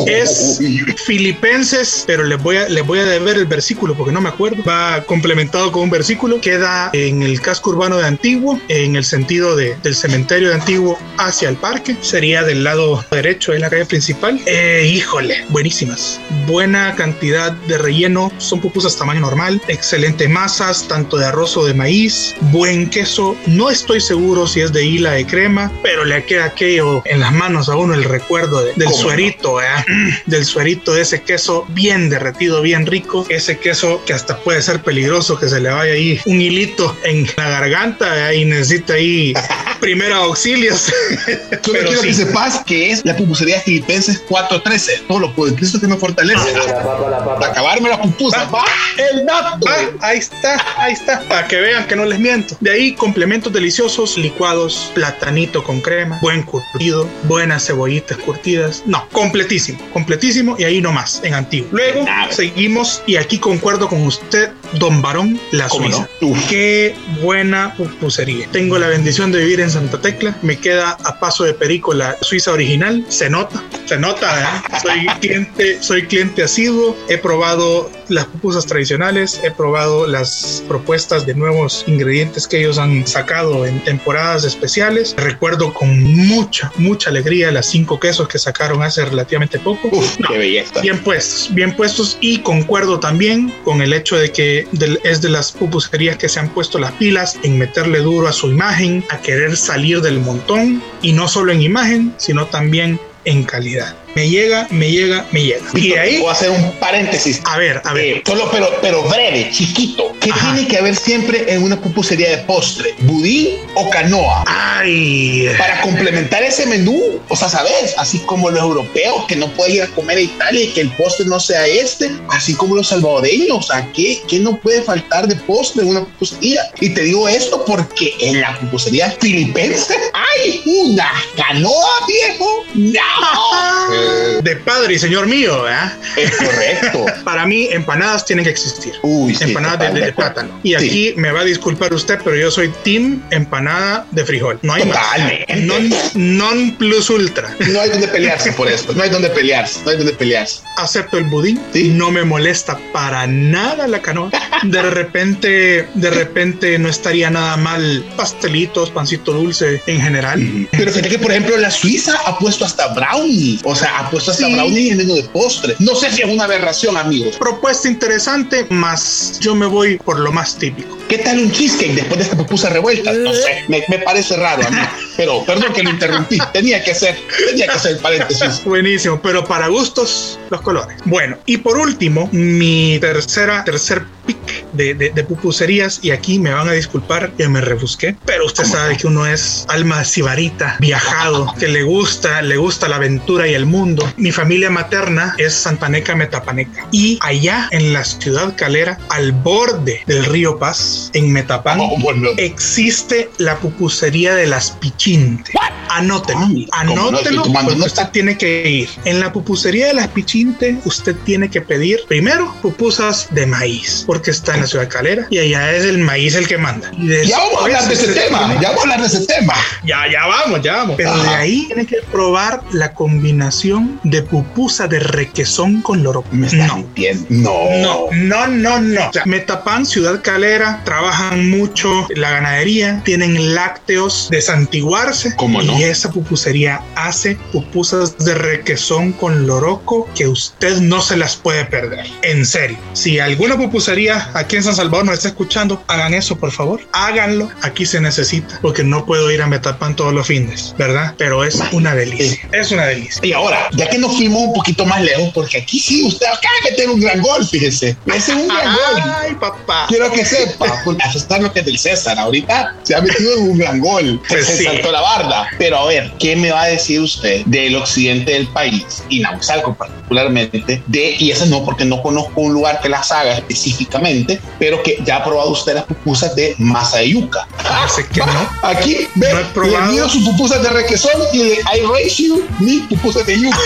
Es 0.07 0.59
Filipenses, 1.05 2.03
pero 2.07 2.23
les 2.23 2.41
voy 2.41 2.57
a, 2.57 2.69
les 2.69 2.85
voy 2.85 2.99
a 2.99 3.05
deber 3.05 3.37
el 3.37 3.45
versículo 3.45 3.95
porque 3.95 4.11
no 4.11 4.21
me 4.21 4.29
acuerdo. 4.29 4.63
Va 4.63 5.03
complementado 5.03 5.71
con 5.71 5.83
un 5.83 5.89
versículo. 5.89 6.39
Queda 6.41 6.89
en 6.93 7.23
el 7.23 7.41
casco 7.41 7.71
urbano 7.71 7.97
de 7.97 8.05
Antiguo, 8.05 8.59
en 8.83 8.95
el 8.95 9.03
sentido 9.05 9.55
de, 9.55 9.75
del 9.83 9.95
cementerio 9.95 10.49
de 10.49 10.55
Antiguo 10.55 10.97
hacia 11.17 11.49
el 11.49 11.55
parque. 11.55 11.95
Sería 12.01 12.43
del 12.43 12.63
lado 12.63 13.03
derecho, 13.11 13.53
en 13.53 13.61
la 13.61 13.69
calle 13.69 13.85
principal. 13.85 14.39
Eh, 14.45 14.89
híjole, 14.93 15.45
buenísimas. 15.49 16.19
Buena 16.47 16.95
cantidad 16.95 17.51
de 17.51 17.77
relleno. 17.77 18.31
Son 18.37 18.59
pupusas 18.61 18.97
tamaño 18.97 19.21
normal. 19.21 19.61
Excelente 19.67 20.27
masas, 20.27 20.87
tanto 20.87 21.17
de 21.17 21.25
arroz 21.25 21.55
o 21.57 21.65
de 21.65 21.73
maíz. 21.73 22.35
Buen 22.51 22.89
queso. 22.89 23.35
No 23.47 23.69
estoy 23.69 24.01
seguro 24.01 24.47
si 24.47 24.61
es 24.61 24.71
de 24.73 24.83
hila 24.85 25.11
de 25.11 25.25
crema, 25.25 25.71
pero 25.83 26.03
le 26.05 26.23
queda 26.25 26.45
aquello 26.45 27.01
en 27.05 27.19
las 27.19 27.31
manos 27.31 27.69
a 27.69 27.75
uno 27.75 27.93
el 27.93 28.03
recuerdo 28.03 28.63
de- 28.63 28.73
del 28.75 28.89
suerito. 28.93 29.61
¿eh? 29.61 29.65
del 30.25 30.45
suerito 30.45 30.93
de 30.93 31.01
ese 31.01 31.21
queso 31.21 31.65
bien 31.69 32.09
derretido, 32.09 32.61
bien 32.61 32.85
rico, 32.85 33.25
ese 33.29 33.57
queso 33.57 34.03
que 34.05 34.13
hasta 34.13 34.37
puede 34.39 34.61
ser 34.61 34.81
peligroso 34.81 35.37
que 35.39 35.47
se 35.49 35.59
le 35.59 35.69
vaya 35.69 35.93
ahí 35.93 36.19
un 36.25 36.41
hilito 36.41 36.95
en 37.03 37.27
la 37.37 37.49
garganta 37.49 38.33
y 38.33 38.45
necesita 38.45 38.70
ahí 38.89 39.33
primera 39.79 40.17
auxilios. 40.17 40.91
Solo 41.63 41.79
quiero 41.79 42.01
que 42.01 42.13
sepas 42.13 42.63
que 42.65 42.91
es 42.91 43.01
la 43.03 43.15
pupusería 43.15 43.59
filipenses 43.59 44.19
413. 44.29 45.03
Todo 45.07 45.19
lo 45.19 45.33
puedo. 45.33 45.53
Cristo 45.55 45.79
que 45.79 45.87
me 45.87 45.97
fortalece. 45.97 46.53
Para 46.53 47.47
acabarme 47.47 47.89
la 47.89 48.01
pupusa. 48.01 48.45
Va, 48.45 48.63
el 48.97 49.25
dato. 49.25 49.67
ahí 49.99 50.19
está, 50.19 50.65
ahí 50.77 50.93
está. 50.93 51.21
Para 51.27 51.47
que 51.47 51.57
vean 51.57 51.85
que 51.87 51.95
no 51.95 52.05
les 52.05 52.19
miento. 52.19 52.55
De 52.59 52.71
ahí 52.71 52.93
complementos 52.93 53.51
deliciosos, 53.51 54.17
licuados, 54.17 54.91
platanito 54.93 55.63
con 55.63 55.81
crema, 55.81 56.19
buen 56.21 56.43
curtido, 56.43 57.07
buenas 57.23 57.65
cebollitas 57.65 58.17
curtidas. 58.19 58.83
No, 58.85 59.07
completísimo, 59.09 59.79
completísimo 59.91 60.55
y 60.57 60.63
ahí 60.63 60.81
nomás, 60.81 61.21
en 61.23 61.33
antiguo. 61.33 61.69
Luego 61.71 62.05
seguimos 62.29 63.01
y 63.07 63.15
aquí 63.15 63.39
concuerdo 63.39 63.87
con 63.87 64.05
usted, 64.05 64.51
don 64.73 65.01
Barón, 65.01 65.39
la 65.51 65.69
Suiza. 65.69 66.07
Qué 66.49 66.95
buena 67.21 67.73
pupusería. 67.75 68.47
Tengo 68.51 68.77
la 68.77 68.87
bendición 68.87 69.31
de 69.31 69.39
vivir 69.39 69.59
en 69.59 69.69
Santa 69.69 69.99
Tecla. 69.99 70.37
Me 70.41 70.57
queda 70.57 70.97
a 71.03 71.19
paso 71.19 71.43
de 71.43 71.53
Perico 71.53 71.93
la 71.93 72.17
Suiza 72.21 72.51
original. 72.51 73.05
Se 73.09 73.29
nota, 73.29 73.63
se 73.85 73.97
nota. 73.97 74.41
¿eh? 74.41 74.79
Soy 74.81 75.05
cliente, 75.19 75.81
soy 75.81 76.03
cliente 76.07 76.43
asiduo. 76.43 76.95
He 77.09 77.17
probado 77.17 77.89
las 78.11 78.25
pupusas 78.25 78.65
tradicionales, 78.65 79.41
he 79.43 79.51
probado 79.51 80.05
las 80.05 80.63
propuestas 80.67 81.25
de 81.25 81.33
nuevos 81.33 81.83
ingredientes 81.87 82.47
que 82.47 82.59
ellos 82.59 82.77
han 82.77 83.07
sacado 83.07 83.65
en 83.65 83.83
temporadas 83.83 84.43
especiales. 84.43 85.15
Recuerdo 85.17 85.73
con 85.73 86.01
mucha, 86.03 86.71
mucha 86.77 87.09
alegría 87.09 87.51
las 87.51 87.67
cinco 87.67 87.99
quesos 87.99 88.27
que 88.27 88.37
sacaron 88.37 88.83
hace 88.83 89.03
relativamente 89.05 89.59
poco. 89.59 89.89
qué 90.27 90.37
belleza. 90.37 90.81
Bien 90.81 90.99
puestos, 90.99 91.49
bien 91.53 91.75
puestos 91.75 92.17
y 92.21 92.39
concuerdo 92.39 92.99
también 92.99 93.53
con 93.63 93.81
el 93.81 93.93
hecho 93.93 94.17
de 94.17 94.31
que 94.31 94.67
es 95.03 95.21
de 95.21 95.29
las 95.29 95.51
pupuserías 95.51 96.17
que 96.17 96.29
se 96.29 96.39
han 96.39 96.49
puesto 96.49 96.77
las 96.79 96.91
pilas 96.93 97.39
en 97.43 97.57
meterle 97.57 97.99
duro 97.99 98.27
a 98.27 98.33
su 98.33 98.47
imagen, 98.49 99.03
a 99.09 99.17
querer 99.19 99.55
salir 99.55 100.01
del 100.01 100.19
montón 100.19 100.83
y 101.01 101.13
no 101.13 101.27
solo 101.27 101.51
en 101.51 101.61
imagen, 101.61 102.13
sino 102.17 102.45
también 102.47 102.99
en 103.25 103.43
calidad 103.43 103.95
me 104.15 104.29
llega, 104.29 104.67
me 104.71 104.91
llega, 104.91 105.25
me 105.31 105.43
llega. 105.43 105.65
y 105.73 105.93
ahí. 105.93 106.17
Voy 106.19 106.29
a 106.29 106.31
hacer 106.31 106.49
un 106.49 106.71
paréntesis. 106.73 107.41
A 107.45 107.57
ver, 107.57 107.81
a 107.83 107.93
ver. 107.93 108.17
Eh, 108.17 108.23
solo, 108.25 108.49
pero, 108.51 108.69
pero 108.81 109.03
breve, 109.03 109.49
chiquito. 109.51 110.13
¿Qué 110.19 110.31
tiene 110.33 110.67
que 110.67 110.77
haber 110.77 110.95
siempre 110.95 111.51
en 111.51 111.63
una 111.63 111.79
pupusería 111.81 112.29
de 112.29 112.37
postre? 112.39 112.93
¿Budín 112.99 113.57
o 113.73 113.89
canoa? 113.89 114.43
Ay. 114.45 115.49
Para 115.57 115.81
complementar 115.81 116.43
ese 116.43 116.65
menú, 116.67 117.19
o 117.27 117.35
sea, 117.35 117.49
¿sabes? 117.49 117.95
Así 117.97 118.19
como 118.19 118.51
los 118.51 118.61
europeos 118.61 119.25
que 119.27 119.35
no 119.35 119.47
pueden 119.53 119.77
ir 119.77 119.81
a 119.81 119.87
comer 119.87 120.17
a 120.17 120.21
Italia 120.21 120.63
y 120.63 120.67
que 120.67 120.81
el 120.81 120.91
postre 120.91 121.25
no 121.25 121.39
sea 121.39 121.65
este, 121.65 122.11
así 122.29 122.53
como 122.53 122.75
los 122.75 122.89
salvadoreños. 122.89 123.69
¿qué, 123.95 124.21
qué 124.27 124.39
no 124.39 124.57
puede 124.57 124.81
faltar 124.83 125.27
de 125.27 125.35
postre 125.35 125.83
en 125.83 125.89
una 125.89 126.05
pupusería? 126.05 126.69
Y 126.79 126.89
te 126.89 127.01
digo 127.01 127.27
esto 127.27 127.63
porque 127.65 128.13
en 128.19 128.41
la 128.41 128.59
pupusería 128.59 129.09
filipense 129.19 129.95
hay 130.13 130.61
una 130.65 131.11
canoa, 131.35 132.05
viejo. 132.07 132.63
¡No! 132.75 133.91
de 134.41 134.55
padre 134.57 134.95
y 134.95 134.99
señor 134.99 135.27
mío, 135.27 135.63
¿verdad? 135.63 135.93
Es 136.15 136.35
correcto. 136.37 137.05
Para 137.23 137.45
mí, 137.45 137.67
empanadas 137.71 138.25
tienen 138.25 138.45
que 138.45 138.51
existir. 138.51 138.93
Uy, 139.03 139.37
empanadas 139.39 139.93
de, 139.93 140.13
plátano. 140.13 140.59
Y 140.63 140.73
aquí 140.75 141.13
me 141.17 141.31
va 141.31 141.41
a 141.41 141.45
disculpar 141.45 141.93
usted, 141.93 142.19
pero 142.23 142.35
yo 142.35 142.51
soy 142.51 142.69
team 142.83 143.21
empanada 143.31 144.05
de 144.11 144.25
frijol. 144.25 144.59
No 144.61 144.73
hay 144.73 144.83
Totalmente. 144.83 145.55
más. 145.55 146.15
Non, 146.15 146.75
plus 146.77 147.09
ultra. 147.09 147.55
No 147.71 147.81
hay 147.81 147.89
donde 147.89 148.07
pelearse 148.07 148.51
por 148.53 148.67
esto. 148.67 148.93
No 148.93 149.03
hay 149.03 149.09
donde 149.09 149.29
pelearse. 149.29 149.79
No 149.85 149.91
hay 149.91 149.97
donde 149.97 150.13
pelearse. 150.13 150.61
Acepto 150.77 151.17
el 151.17 151.25
budín. 151.25 151.61
No 151.73 152.11
me 152.11 152.23
molesta 152.23 152.79
para 152.91 153.27
nada 153.27 153.87
la 153.87 154.01
canoa. 154.01 154.31
De 154.63 154.81
repente, 154.81 155.87
de 155.93 156.09
repente 156.09 156.77
no 156.79 156.89
estaría 156.89 157.29
nada 157.29 157.57
mal 157.57 158.05
pastelitos, 158.15 158.89
pancito 158.89 159.33
dulce 159.33 159.81
en 159.87 160.01
general. 160.01 160.67
Pero 160.71 160.91
fíjate 160.91 161.09
que, 161.09 161.19
por 161.19 161.31
ejemplo, 161.31 161.57
la 161.57 161.71
Suiza 161.71 162.17
ha 162.25 162.37
puesto 162.37 162.65
hasta 162.65 162.87
brownie. 162.93 163.59
O 163.63 163.75
sea, 163.75 163.90
ha 163.97 164.09
puesto 164.09 164.31
hasta 164.31 164.47
brownie 164.47 164.91
en 164.91 164.97
medio 164.97 165.15
de 165.15 165.23
postre. 165.23 165.75
No 165.79 165.95
sé 165.95 166.11
si 166.11 166.21
es 166.21 166.29
una 166.29 166.45
aberración, 166.45 166.97
amigos. 166.97 167.37
Propuesta 167.37 167.87
interesante, 167.87 168.65
más 168.69 169.39
yo 169.39 169.55
me 169.55 169.65
voy 169.65 169.97
por 169.97 170.19
lo 170.19 170.31
más 170.31 170.57
típico. 170.57 170.97
¿Qué 171.07 171.17
tal 171.17 171.39
un 171.39 171.51
cheesecake 171.51 171.93
después 171.93 172.17
de 172.19 172.23
esta 172.23 172.37
pupusa 172.37 172.69
revuelta? 172.69 173.11
No 173.11 173.33
sé, 173.33 173.65
me, 173.67 173.81
parece 173.99 174.37
raro 174.37 174.65
a 174.65 174.69
mí. 174.69 174.77
Pero 175.17 175.43
perdón 175.45 175.73
que 175.73 175.83
lo 175.83 175.89
interrumpí. 175.89 176.37
Tenía 176.53 176.83
que 176.83 176.95
ser, 176.95 177.17
tenía 177.49 177.67
que 177.67 177.79
ser 177.79 177.99
paréntesis. 177.99 178.63
Buenísimo, 178.63 179.21
pero 179.21 179.45
para 179.45 179.67
gustos, 179.67 180.39
los 180.49 180.61
colores. 180.61 180.97
Bueno, 181.05 181.37
y 181.45 181.57
por 181.57 181.77
último, 181.77 182.29
mi 182.31 182.97
tercera, 182.99 183.63
tercer 183.63 184.05
pick 184.25 184.65
de, 184.81 185.11
de, 185.11 185.23
pupuserías, 185.23 185.99
y 186.01 186.11
aquí 186.11 186.39
me 186.39 186.51
van 186.51 186.67
a 186.67 186.71
disculpar 186.73 187.31
que 187.33 187.47
me 187.47 187.61
rebusqué, 187.61 188.15
pero 188.25 188.45
usted 188.45 188.65
sabe 188.65 188.97
que 188.97 189.07
uno 189.07 189.27
es 189.27 189.65
alma 189.69 190.03
sibarita, 190.03 190.77
viajado, 190.79 191.53
que 191.59 191.67
le 191.67 191.83
gusta, 191.83 192.41
le 192.41 192.57
gusta 192.57 192.87
la 192.87 192.97
aventura 192.97 193.47
y 193.47 193.53
el 193.53 193.65
mundo. 193.65 194.11
Mi 194.17 194.31
familia 194.31 194.69
materna 194.69 195.35
es 195.37 195.53
Santaneca 195.53 196.15
Metapaneca. 196.15 196.87
Y 196.91 197.19
allá 197.21 197.67
en 197.71 197.93
la 197.93 198.03
ciudad 198.03 198.55
calera, 198.55 198.97
al 199.09 199.31
borde 199.31 200.01
del 200.07 200.25
río 200.25 200.57
Paz, 200.57 201.11
en 201.13 201.31
Metapán, 201.31 201.79
oh, 201.81 201.97
existe 202.37 203.29
la 203.37 203.57
pupusería 203.57 204.35
de 204.35 204.47
las 204.47 204.71
Pichinte. 204.71 205.53
Anótelo, 205.89 206.39
anótelo, 206.71 207.43
usted 207.83 208.07
tiene 208.11 208.37
que 208.37 208.69
ir. 208.69 208.89
En 209.03 209.19
la 209.19 209.33
pupusería 209.33 209.87
de 209.87 209.93
las 209.93 210.07
Pichinte, 210.07 210.77
usted 210.85 211.15
tiene 211.25 211.49
que 211.49 211.61
pedir 211.61 211.99
primero 212.07 212.55
pupusas 212.61 213.27
de 213.31 213.45
maíz, 213.45 214.03
porque 214.07 214.31
está 214.31 214.55
en 214.55 214.61
la 214.61 214.67
ciudad 214.71 214.87
calera 214.89 215.27
y 215.29 215.37
allá 215.37 215.71
es 215.71 215.85
el 215.85 215.99
maíz 215.99 216.35
el 216.35 216.47
que 216.47 216.57
manda. 216.57 216.91
ya 216.97 217.37
vamos 217.37 217.61
a 217.61 217.63
hablar 217.65 217.87
de 217.87 217.93
ese 217.93 218.13
tema, 218.13 218.57
ya 218.61 218.69
vamos 218.69 218.79
a 218.79 218.81
hablar 218.83 219.01
de 219.01 219.07
ese 219.07 219.25
tema. 219.25 219.53
Ya, 219.83 220.03
ya 220.11 220.25
vamos, 220.27 220.61
ya 220.61 220.75
vamos. 220.77 220.95
Pero 220.97 221.15
de 221.17 221.29
ahí 221.29 221.65
tiene 221.67 221.85
que 221.85 221.97
probar 222.11 222.61
la 222.71 222.93
combinación 222.93 223.99
de 224.03 224.21
pupusa 224.21 224.87
de 224.87 224.99
requesón 224.99 225.81
con 225.81 226.03
loro. 226.03 226.23
no. 226.31 226.85
No. 227.29 227.51
No, 227.71 228.07
no, 228.11 228.47
no, 228.47 228.79
no. 228.79 229.09
O 229.09 229.13
sea, 229.13 229.25
Metapan, 229.25 229.85
Ciudad 229.85 230.21
Calera, 230.21 230.81
trabajan 230.85 231.49
mucho 231.49 232.07
la 232.15 232.31
ganadería, 232.31 233.01
tienen 233.03 233.55
lácteos 233.55 234.29
de 234.29 234.41
santiguarse. 234.41 235.35
¿Cómo 235.35 235.61
no? 235.61 235.77
Y 235.77 235.83
esa 235.83 236.11
pupusería 236.11 236.81
hace 236.95 237.37
pupusas 237.51 238.17
de 238.17 238.35
requesón 238.35 239.11
con 239.13 239.47
loroco 239.47 240.07
que 240.15 240.27
usted 240.27 240.77
no 240.77 241.01
se 241.01 241.17
las 241.17 241.35
puede 241.35 241.65
perder. 241.65 242.05
En 242.21 242.45
serio. 242.45 242.77
Si 242.93 243.19
alguna 243.19 243.57
pupusería 243.57 244.29
aquí 244.33 244.50
en 244.57 244.63
San 244.63 244.75
Salvador 244.75 245.05
nos 245.05 245.15
está 245.15 245.29
escuchando, 245.29 245.83
hagan 245.87 246.13
eso, 246.13 246.37
por 246.37 246.51
favor. 246.51 246.81
Háganlo. 246.91 247.49
Aquí 247.61 247.85
se 247.85 248.01
necesita. 248.01 248.59
Porque 248.61 248.83
no 248.83 249.05
puedo 249.05 249.31
ir 249.31 249.41
a 249.41 249.47
Metapan 249.47 249.95
todos 249.95 250.13
los 250.13 250.27
fines, 250.27 250.75
¿verdad? 250.77 251.15
Pero 251.17 251.43
es 251.43 251.61
una 251.71 251.95
delicia. 251.95 252.47
Es 252.51 252.71
una 252.71 252.85
delicia. 252.85 253.19
Y 253.23 253.33
ahora, 253.33 253.69
ya 253.73 253.89
que 253.89 253.97
nos 253.97 254.15
fuimos 254.15 254.41
un 254.41 254.53
poquito 254.53 254.85
más 254.85 255.01
lejos, 255.01 255.31
porque 255.33 255.59
aquí 255.59 255.79
sí 255.79 256.03
usted 256.03 256.25
acaba 256.25 256.53
de 256.63 256.71
meter 256.71 256.89
un 256.89 256.99
gran 256.99 257.21
gol, 257.21 257.45
fíjese. 257.45 257.95
Ese 258.05 258.31
es 258.31 258.37
un 258.37 258.47
gran 258.47 258.75
gol. 258.75 259.13
Ay, 259.21 259.35
papá. 259.35 259.85
Quiero 259.87 260.11
que 260.11 260.25
sepa, 260.25 260.81
porque 260.83 261.03
asustar 261.03 261.41
lo 261.41 261.51
que 261.51 261.59
es 261.59 261.65
del 261.65 261.77
César. 261.77 262.17
Ahorita 262.19 262.75
se 262.83 262.95
ha 262.95 263.01
metido 263.01 263.37
en 263.37 263.51
un 263.51 263.57
gran 263.57 263.79
gol. 263.79 264.21
Pues 264.27 264.45
se 264.45 264.63
saltó 264.63 264.91
la 264.91 265.01
barda. 265.01 265.47
Pero 265.57 265.77
a 265.77 265.85
ver, 265.85 266.11
¿qué 266.19 266.35
me 266.35 266.51
va 266.51 266.63
a 266.63 266.67
decir 266.67 267.01
usted 267.01 267.45
del 267.45 267.75
occidente 267.75 268.33
del 268.33 268.47
país 268.47 269.03
y 269.09 269.19
Naucalco 269.19 269.75
particularmente? 269.75 270.81
De, 270.87 271.15
y 271.17 271.31
ese 271.31 271.47
no, 271.47 271.63
porque 271.63 271.85
no 271.85 272.01
conozco 272.01 272.41
un 272.41 272.53
lugar 272.53 272.81
que 272.81 272.89
las 272.89 273.11
haga 273.11 273.37
específicamente, 273.37 274.39
pero 274.59 274.81
que 274.83 274.99
ya 275.03 275.17
ha 275.17 275.23
probado 275.23 275.49
usted 275.49 275.73
las 275.73 275.85
pupusas 275.85 276.35
de 276.35 276.55
masa 276.59 276.99
de 276.99 277.09
yuca. 277.09 277.47
Así 277.57 278.03
que 278.03 278.19
no. 278.19 278.49
Aquí, 278.61 279.07
ve, 279.15 279.33
no 279.33 279.39
he 279.39 279.45
probado. 279.45 280.09
sus 280.09 280.23
pupusas 280.23 280.61
de 280.61 280.69
requesón 280.69 281.19
y 281.33 281.39
de 281.39 281.53
I 281.53 281.81
race 281.91 282.23
you, 282.23 282.45
mi 282.59 282.79
pupusas 282.81 283.25
de 283.25 283.39
yuca. 283.39 283.57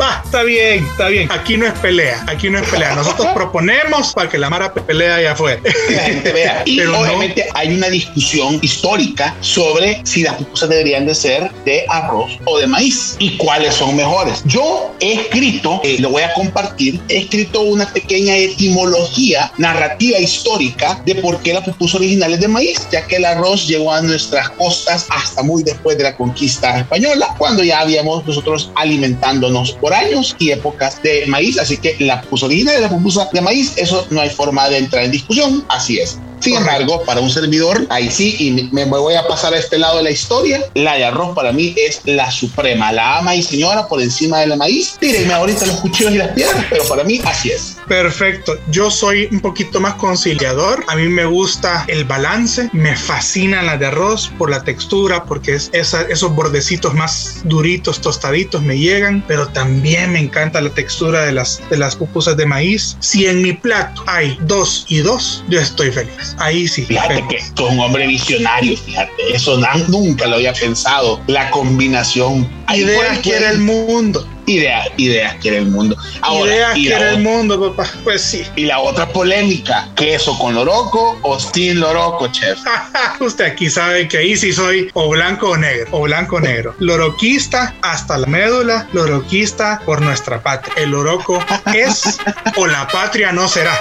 Va, 0.00 0.22
está 0.24 0.42
bien, 0.42 0.86
está 0.86 1.08
bien. 1.08 1.30
Aquí 1.30 1.58
no 1.58 1.66
es 1.66 1.78
pelea, 1.80 2.24
aquí 2.26 2.48
no 2.48 2.58
es 2.58 2.68
pelea. 2.68 2.94
Nosotros 2.94 3.28
proponemos 3.34 4.14
para 4.14 4.30
que 4.30 4.38
la 4.38 4.48
Mara 4.48 4.72
pelea 4.72 5.16
allá 5.16 5.32
afuera. 5.32 5.60
la 5.90 6.02
gente 6.02 6.32
vea. 6.32 6.62
Y 6.64 6.78
Pero 6.78 6.98
obviamente 6.98 7.46
hay 7.52 7.74
una 7.74 7.88
discusión 7.88 8.58
histórica 8.62 9.34
sobre 9.40 10.00
si 10.04 10.22
las 10.22 10.36
pupusas 10.36 10.70
deberían 10.70 11.04
de 11.04 11.14
ser 11.14 11.50
de 11.66 11.84
arroz 11.88 12.38
o 12.46 12.58
de 12.58 12.66
maíz 12.66 13.16
y 13.18 13.36
cuáles 13.36 13.74
son 13.74 13.94
mejores. 13.94 14.42
Yo 14.46 14.94
he 15.00 15.20
escrito, 15.20 15.80
eh, 15.84 15.98
lo 16.00 16.10
voy 16.10 16.22
a 16.22 16.32
compartir, 16.32 16.98
he 17.08 17.18
escrito 17.18 17.60
una 17.60 17.86
pequeña 17.92 18.36
etimología 18.36 19.52
narrativa 19.58 20.09
histórica 20.18 21.00
de 21.04 21.14
por 21.16 21.40
qué 21.42 21.52
la 21.52 21.64
pupusa 21.64 21.98
original 21.98 22.32
es 22.32 22.40
de 22.40 22.48
maíz, 22.48 22.86
ya 22.90 23.06
que 23.06 23.16
el 23.16 23.24
arroz 23.24 23.66
llegó 23.66 23.92
a 23.92 24.00
nuestras 24.00 24.50
costas 24.50 25.06
hasta 25.10 25.42
muy 25.42 25.62
después 25.62 25.96
de 25.96 26.04
la 26.04 26.16
conquista 26.16 26.78
española, 26.78 27.34
cuando 27.38 27.62
ya 27.62 27.80
habíamos 27.80 28.26
nosotros 28.26 28.70
alimentándonos 28.74 29.72
por 29.72 29.92
años 29.92 30.34
y 30.38 30.50
épocas 30.50 31.02
de 31.02 31.26
maíz, 31.26 31.58
así 31.58 31.76
que 31.76 31.96
la 32.00 32.20
pupusa 32.22 32.46
original 32.46 32.74
es 32.74 32.80
la 32.82 32.88
pupusa 32.88 33.28
de 33.32 33.40
maíz, 33.40 33.72
eso 33.76 34.06
no 34.10 34.20
hay 34.20 34.30
forma 34.30 34.68
de 34.68 34.78
entrar 34.78 35.04
en 35.04 35.10
discusión, 35.10 35.64
así 35.68 35.98
es. 35.98 36.18
Sin 36.40 36.56
embargo, 36.56 37.02
para 37.04 37.20
un 37.20 37.30
servidor, 37.30 37.86
ahí 37.90 38.10
sí, 38.10 38.36
y 38.38 38.68
me 38.72 38.84
voy 38.84 39.14
a 39.14 39.26
pasar 39.26 39.54
a 39.54 39.58
este 39.58 39.78
lado 39.78 39.98
de 39.98 40.04
la 40.04 40.10
historia, 40.10 40.64
la 40.74 40.94
de 40.94 41.04
arroz 41.04 41.34
para 41.34 41.52
mí 41.52 41.74
es 41.76 42.00
la 42.04 42.30
suprema, 42.30 42.92
la 42.92 43.18
ama 43.18 43.34
y 43.34 43.42
señora 43.42 43.86
por 43.86 44.00
encima 44.00 44.40
de 44.40 44.46
la 44.46 44.56
maíz. 44.56 44.96
Tírenme 44.98 45.32
ahorita 45.32 45.66
los 45.66 45.76
cuchillos 45.76 46.12
y 46.12 46.18
las 46.18 46.28
piedras, 46.28 46.64
pero 46.70 46.84
para 46.84 47.04
mí 47.04 47.20
así 47.24 47.50
es. 47.50 47.76
Perfecto. 47.88 48.56
Yo 48.70 48.90
soy 48.90 49.28
un 49.32 49.40
poquito 49.40 49.80
más 49.80 49.94
conciliador. 49.94 50.84
A 50.88 50.96
mí 50.96 51.08
me 51.08 51.24
gusta 51.24 51.84
el 51.88 52.04
balance. 52.04 52.70
Me 52.72 52.96
fascina 52.96 53.62
la 53.62 53.76
de 53.76 53.86
arroz 53.86 54.30
por 54.38 54.50
la 54.50 54.62
textura, 54.62 55.24
porque 55.24 55.54
es 55.54 55.70
esos 55.72 56.34
bordecitos 56.34 56.94
más 56.94 57.40
duritos, 57.44 58.00
tostaditos 58.00 58.62
me 58.62 58.78
llegan. 58.78 59.24
Pero 59.26 59.48
también 59.48 60.12
me 60.12 60.20
encanta 60.20 60.60
la 60.60 60.70
textura 60.70 61.24
de 61.24 61.32
las, 61.32 61.60
de 61.68 61.78
las 61.78 61.96
pupusas 61.96 62.36
de 62.36 62.46
maíz. 62.46 62.96
Si 63.00 63.26
en 63.26 63.42
mi 63.42 63.52
plato 63.52 64.04
hay 64.06 64.38
dos 64.42 64.86
y 64.88 64.98
dos, 64.98 65.44
yo 65.48 65.60
estoy 65.60 65.90
feliz. 65.90 66.29
Ahí 66.38 66.66
sí. 66.68 66.84
Fíjate 66.84 67.24
que 67.28 67.40
sos 67.40 67.70
un 67.70 67.80
hombre 67.80 68.06
visionario, 68.06 68.76
fíjate. 68.76 69.12
Eso 69.32 69.60
nunca 69.88 70.26
lo 70.26 70.36
había 70.36 70.52
pensado. 70.52 71.20
La 71.26 71.50
combinación. 71.50 72.48
Ideas 72.74 73.18
quiere 73.18 73.48
el 73.50 73.58
mundo. 73.58 74.26
Ideas, 74.50 74.88
ideas 74.96 75.36
quiere 75.40 75.58
el 75.58 75.66
mundo. 75.66 75.96
Ahora, 76.22 76.52
ideas 76.52 76.74
quiere 76.74 77.10
el 77.10 77.20
mundo, 77.20 77.70
papá. 77.70 77.88
Pues 78.02 78.20
sí. 78.20 78.42
Y 78.56 78.64
la 78.64 78.80
otra 78.80 79.08
polémica, 79.08 79.88
queso 79.94 80.36
con 80.38 80.56
loroco 80.56 81.18
o 81.22 81.38
sin 81.38 81.78
loroco, 81.78 82.26
chef. 82.32 82.58
Usted 83.20 83.44
aquí 83.44 83.70
sabe 83.70 84.08
que 84.08 84.18
ahí 84.18 84.36
sí 84.36 84.52
soy 84.52 84.90
o 84.94 85.08
blanco 85.08 85.50
o 85.50 85.56
negro, 85.56 85.86
o 85.92 86.00
blanco 86.02 86.36
o 86.36 86.40
negro. 86.40 86.74
Loroquista 86.80 87.76
hasta 87.82 88.18
la 88.18 88.26
médula, 88.26 88.88
loroquista 88.92 89.80
por 89.86 90.02
nuestra 90.02 90.42
patria. 90.42 90.74
El 90.76 90.90
loroco 90.90 91.38
es 91.72 92.18
o 92.56 92.66
la 92.66 92.88
patria 92.88 93.30
no 93.30 93.46
será. 93.46 93.72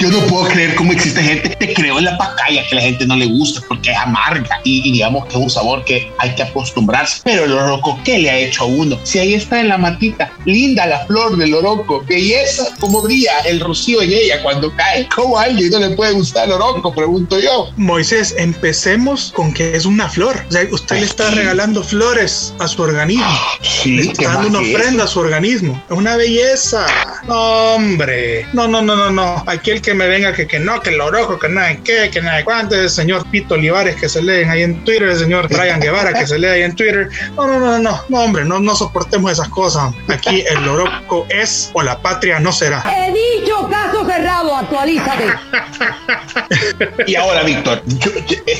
Yo 0.00 0.10
no 0.10 0.20
puedo 0.26 0.48
creer 0.48 0.74
cómo 0.74 0.92
existe 0.92 1.22
gente 1.22 1.56
que 1.56 1.74
creo 1.74 1.98
en 1.98 2.04
la 2.04 2.16
pacaya 2.16 2.66
que 2.68 2.74
la 2.74 2.80
gente 2.80 3.06
no 3.06 3.16
le 3.16 3.26
gusta 3.26 3.60
porque 3.68 3.90
es 3.90 3.96
amarga 3.96 4.60
y, 4.64 4.90
digamos 4.90 5.26
que 5.26 5.32
es 5.32 5.36
un 5.36 5.50
sabor 5.50 5.84
que 5.84 6.10
hay 6.18 6.34
que 6.34 6.42
acostumbrarse. 6.42 7.20
Pero 7.24 7.44
el 7.44 7.50
loroco, 7.50 7.98
¿qué 8.04 8.18
le 8.18 8.30
ha 8.30 8.36
hecho 8.36 8.64
a 8.64 8.66
uno? 8.70 8.98
Si 9.04 9.18
ahí 9.18 9.34
está 9.34 9.60
en 9.60 9.68
la 9.68 9.78
matita, 9.78 10.32
linda 10.44 10.86
la 10.86 11.06
flor 11.06 11.36
del 11.36 11.50
loroco, 11.50 12.04
belleza, 12.06 12.68
cómo 12.78 13.02
brilla 13.02 13.32
el 13.44 13.60
rocío 13.60 14.02
en 14.02 14.12
ella 14.12 14.42
cuando 14.42 14.74
cae. 14.74 15.08
¿Cómo 15.14 15.38
a 15.38 15.44
alguien 15.44 15.70
no 15.70 15.78
le 15.78 15.90
puede 15.90 16.12
gustar 16.12 16.44
el 16.44 16.50
loroco? 16.50 16.94
Pregunto 16.94 17.38
yo. 17.38 17.70
Moisés, 17.76 18.34
empecemos 18.38 19.32
con 19.34 19.52
que 19.52 19.76
es 19.76 19.86
una 19.86 20.08
flor. 20.08 20.36
O 20.48 20.52
sea, 20.52 20.66
usted 20.70 20.96
le 20.96 21.06
está 21.06 21.30
regalando 21.30 21.82
flores 21.82 22.54
a 22.58 22.68
su 22.68 22.82
organismo. 22.82 23.26
Sí, 23.62 23.96
le 23.96 24.02
está 24.12 24.34
dando 24.34 24.48
una 24.48 24.60
ofrenda 24.60 25.04
a 25.04 25.06
su 25.06 25.20
organismo. 25.20 25.82
Es 25.90 25.96
una 25.96 26.16
belleza. 26.16 26.86
hombre. 27.28 28.46
No, 28.52 28.68
no, 28.68 28.82
no, 28.82 28.96
no, 28.96 29.10
no. 29.10 29.42
Aquí 29.46 29.70
el 29.70 29.82
que 29.82 29.94
me 29.94 30.06
venga 30.08 30.32
que, 30.32 30.46
que 30.46 30.58
no, 30.58 30.80
que 30.80 30.90
el 30.90 31.00
oroco, 31.00 31.38
que 31.38 31.48
nada, 31.48 31.74
que, 31.76 32.10
que 32.10 32.20
nada, 32.20 32.44
cuánto, 32.44 32.74
el 32.74 32.90
señor 32.90 33.24
Pito 33.30 33.54
Olivares 33.54 33.96
que 33.96 34.08
se 34.08 34.22
leen 34.22 34.48
ahí 34.50 34.62
en 34.62 34.84
Twitter, 34.84 35.08
el 35.08 35.18
señor 35.18 35.48
Brian 35.48 35.80
Guevara 35.80 36.12
que 36.12 36.26
se 36.26 36.38
lee 36.38 36.46
ahí 36.46 36.62
en 36.62 36.76
Twitter. 36.76 37.08
No, 37.36 37.46
no, 37.46 37.58
no, 37.58 37.78
no, 37.78 38.00
no, 38.08 38.18
hombre, 38.18 38.44
no, 38.44 38.59
no 38.60 38.74
soportemos 38.74 39.32
esas 39.32 39.48
cosas. 39.48 39.92
Aquí 40.08 40.44
el 40.48 40.68
oroco 40.68 41.26
es 41.28 41.70
o 41.74 41.82
la 41.82 42.00
patria 42.00 42.40
no 42.40 42.52
será. 42.52 42.84
He 42.96 43.12
dicho 43.12 43.68
caso 43.68 44.04
cerrado, 44.06 44.56
actualízate. 44.56 45.24
y 47.06 47.14
ahora, 47.14 47.42
Víctor, 47.42 47.82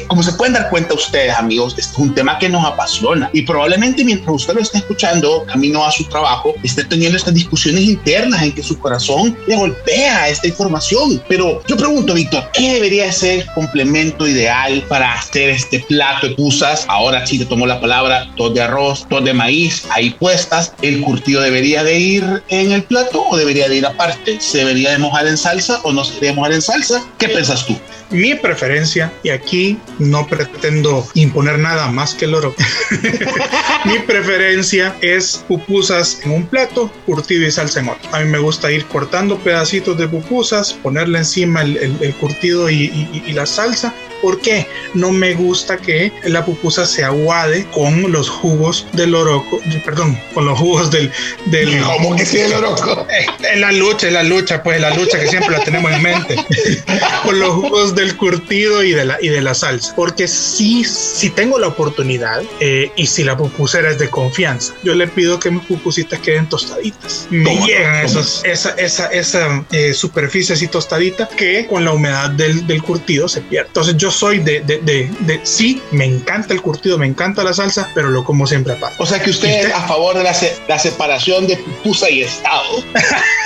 como 0.09 0.23
se 0.23 0.33
pueden 0.33 0.55
dar 0.55 0.71
cuenta 0.71 0.95
ustedes, 0.95 1.35
amigos, 1.35 1.75
este 1.79 1.93
es 1.93 1.99
un 1.99 2.15
tema 2.15 2.39
que 2.39 2.49
nos 2.49 2.65
apasiona 2.65 3.31
y 3.33 3.43
probablemente 3.43 4.05
mientras 4.05 4.35
usted 4.35 4.55
lo 4.55 4.61
esté 4.61 4.79
escuchando, 4.79 5.45
camino 5.47 5.85
a 5.85 5.91
su 5.91 6.05
trabajo, 6.05 6.55
esté 6.63 6.85
teniendo 6.85 7.17
estas 7.17 7.35
discusiones 7.35 7.83
internas 7.83 8.43
en 8.43 8.53
que 8.53 8.63
su 8.63 8.79
corazón 8.79 9.37
le 9.47 9.57
golpea 9.57 10.29
esta 10.29 10.47
información. 10.47 11.23
Pero 11.29 11.63
yo 11.67 11.77
pregunto, 11.77 12.15
Víctor, 12.15 12.49
¿qué 12.53 12.75
debería 12.75 13.11
ser 13.13 13.41
el 13.41 13.47
complemento 13.53 14.27
ideal 14.27 14.85
para 14.89 15.13
hacer 15.15 15.51
este 15.51 15.81
plato 15.81 16.29
de 16.29 16.35
pusas? 16.35 16.85
Ahora 16.89 17.27
sí 17.27 17.39
te 17.39 17.47
tomo 17.47 17.67
la 17.67 17.81
palabra, 17.81 18.31
todo 18.37 18.51
de 18.51 18.63
arroz, 18.63 19.07
todo 19.09 19.21
de 19.21 19.35
maíz, 19.35 19.87
ahí 19.91 20.11
puestas. 20.11 20.73
¿El 20.83 21.01
curtido 21.03 21.43
debería 21.43 21.85
de 21.85 21.99
ir 21.99 22.43
en 22.49 22.73
el 22.73 22.83
plato 22.85 23.25
o 23.29 23.37
debería 23.37 23.69
de 23.69 23.77
ir 23.77 23.87
aparte? 23.87 24.41
¿Se 24.41 24.59
debería 24.59 24.91
de 24.91 24.99
mojar 24.99 25.27
en 25.27 25.37
salsa 25.37 25.81
o 25.83 25.93
no 25.93 26.05
se 26.05 26.15
debería 26.15 26.35
mojar 26.35 26.53
en 26.53 26.63
salsa? 26.63 27.05
¿Qué 27.19 27.29
piensas 27.29 27.67
tú? 27.67 27.77
Mi 28.11 28.35
preferencia, 28.35 29.13
y 29.23 29.31
aquí 29.31 29.79
no 30.01 30.27
pretendo 30.27 31.07
imponer 31.15 31.61
nada 31.61 31.93
más 31.93 32.15
que 32.15 32.25
el 32.25 32.35
oro, 32.35 32.57
mi 33.85 34.01
preferencia 34.01 34.97
es 35.01 35.45
pupusas 35.47 36.21
en 36.25 36.33
un 36.33 36.47
plato, 36.47 36.91
curtido 37.07 37.47
y 37.47 37.53
salsa 37.53 37.79
en 37.79 37.91
otro. 37.91 38.11
A 38.13 38.19
mí 38.19 38.29
me 38.29 38.39
gusta 38.39 38.73
ir 38.73 38.85
cortando 38.87 39.39
pedacitos 39.39 39.97
de 39.97 40.09
pupusas, 40.09 40.73
ponerle 40.73 41.19
encima 41.19 41.63
el, 41.63 42.15
curtido 42.19 42.69
y 42.69 43.33
la 43.33 43.47
salsa 43.47 43.95
¿Por 44.21 44.41
qué? 44.41 44.67
No 44.95 45.11
me 45.11 45.35
gusta 45.35 45.77
que 45.77 46.13
la 46.25 46.45
pupusa 46.45 46.87
se 46.87 47.05
aguade 47.05 47.67
con 47.73 48.11
los 48.13 48.29
jugos 48.29 48.87
del 48.93 49.15
oroco, 49.15 49.61
perdón, 49.85 50.19
con 50.35 50.47
los 50.47 50.59
jugos 50.59 50.91
del... 50.91 51.11
del 51.47 51.83
¿Cómo 51.85 52.17
que 52.17 52.27
sí 52.27 52.39
el 52.39 52.53
oroco? 52.53 53.07
Eh, 53.11 53.27
en 53.55 53.61
la 53.61 53.73
lucha, 53.73 54.07
en 54.07 54.15
la 54.15 54.23
lucha, 54.23 54.63
pues 54.63 54.81
la 54.81 54.95
lucha 54.95 55.19
que 55.19 55.27
siempre 55.27 55.57
la 55.57 55.65
tenemos 55.65 55.91
en 55.93 56.03
mente. 56.03 56.37
con 57.25 57.39
los 57.39 57.51
jugos 57.55 57.95
del 57.95 58.17
curtido 58.17 58.83
y 58.83 58.93
de 58.93 59.05
la, 59.05 59.19
y 59.21 59.29
de 59.29 59.41
la 59.41 59.55
salsa. 59.55 59.95
Porque 59.97 60.29
si, 60.29 60.85
si 60.85 61.31
tengo 61.31 61.59
la 61.59 61.69
oportunidad 61.69 62.43
eh, 62.61 62.91
y 62.97 63.07
si 63.07 63.25
la 63.25 63.37
pupusera 63.37 63.91
es 63.91 63.99
de 63.99 64.09
confianza, 64.09 64.75
yo 64.83 64.95
le 64.95 65.09
pido 65.09 65.41
que 65.41 65.51
mis 65.51 65.65
pupusitas 65.65 66.21
queden 66.21 66.49
tostaditas. 66.49 67.27
Me 67.31 67.57
llegan 67.67 68.05
esos, 68.05 68.43
esa, 68.45 68.71
esa, 68.71 69.07
esa 69.09 69.65
eh, 69.73 69.93
superficie 69.93 70.55
así 70.55 70.69
tostadita 70.69 71.29
que 71.29 71.67
con 71.67 71.85
la 71.85 71.93
humedad 71.93 72.31
del, 72.31 72.67
del 72.67 72.83
curtido 72.83 73.29
se 73.29 73.41
pierde. 73.41 73.69
Entonces 73.69 73.97
yo 73.97 74.10
soy 74.11 74.39
de, 74.39 74.61
de, 74.61 74.79
de, 74.81 75.41
sí, 75.43 75.83
me 75.91 76.05
encanta 76.05 76.55
el 76.55 76.63
curtido, 76.63 76.99
me 76.99 77.07
encanta 77.07 77.45
la 77.45 77.53
salsa, 77.53 77.91
pero 77.95 78.11
lo 78.11 78.25
como 78.25 78.47
siempre 78.47 78.75
aparte. 78.75 78.97
O 78.99 79.07
sea 79.07 79.21
que 79.23 79.31
usted, 79.31 79.67
es 79.67 79.75
a 79.75 79.87
favor 79.87 80.17
de 80.17 80.25
la, 80.25 80.35
la 80.69 80.79
separación 80.79 81.47
de 81.47 81.57
pupusa 81.57 82.11
y 82.11 82.23
Estado. 82.23 82.85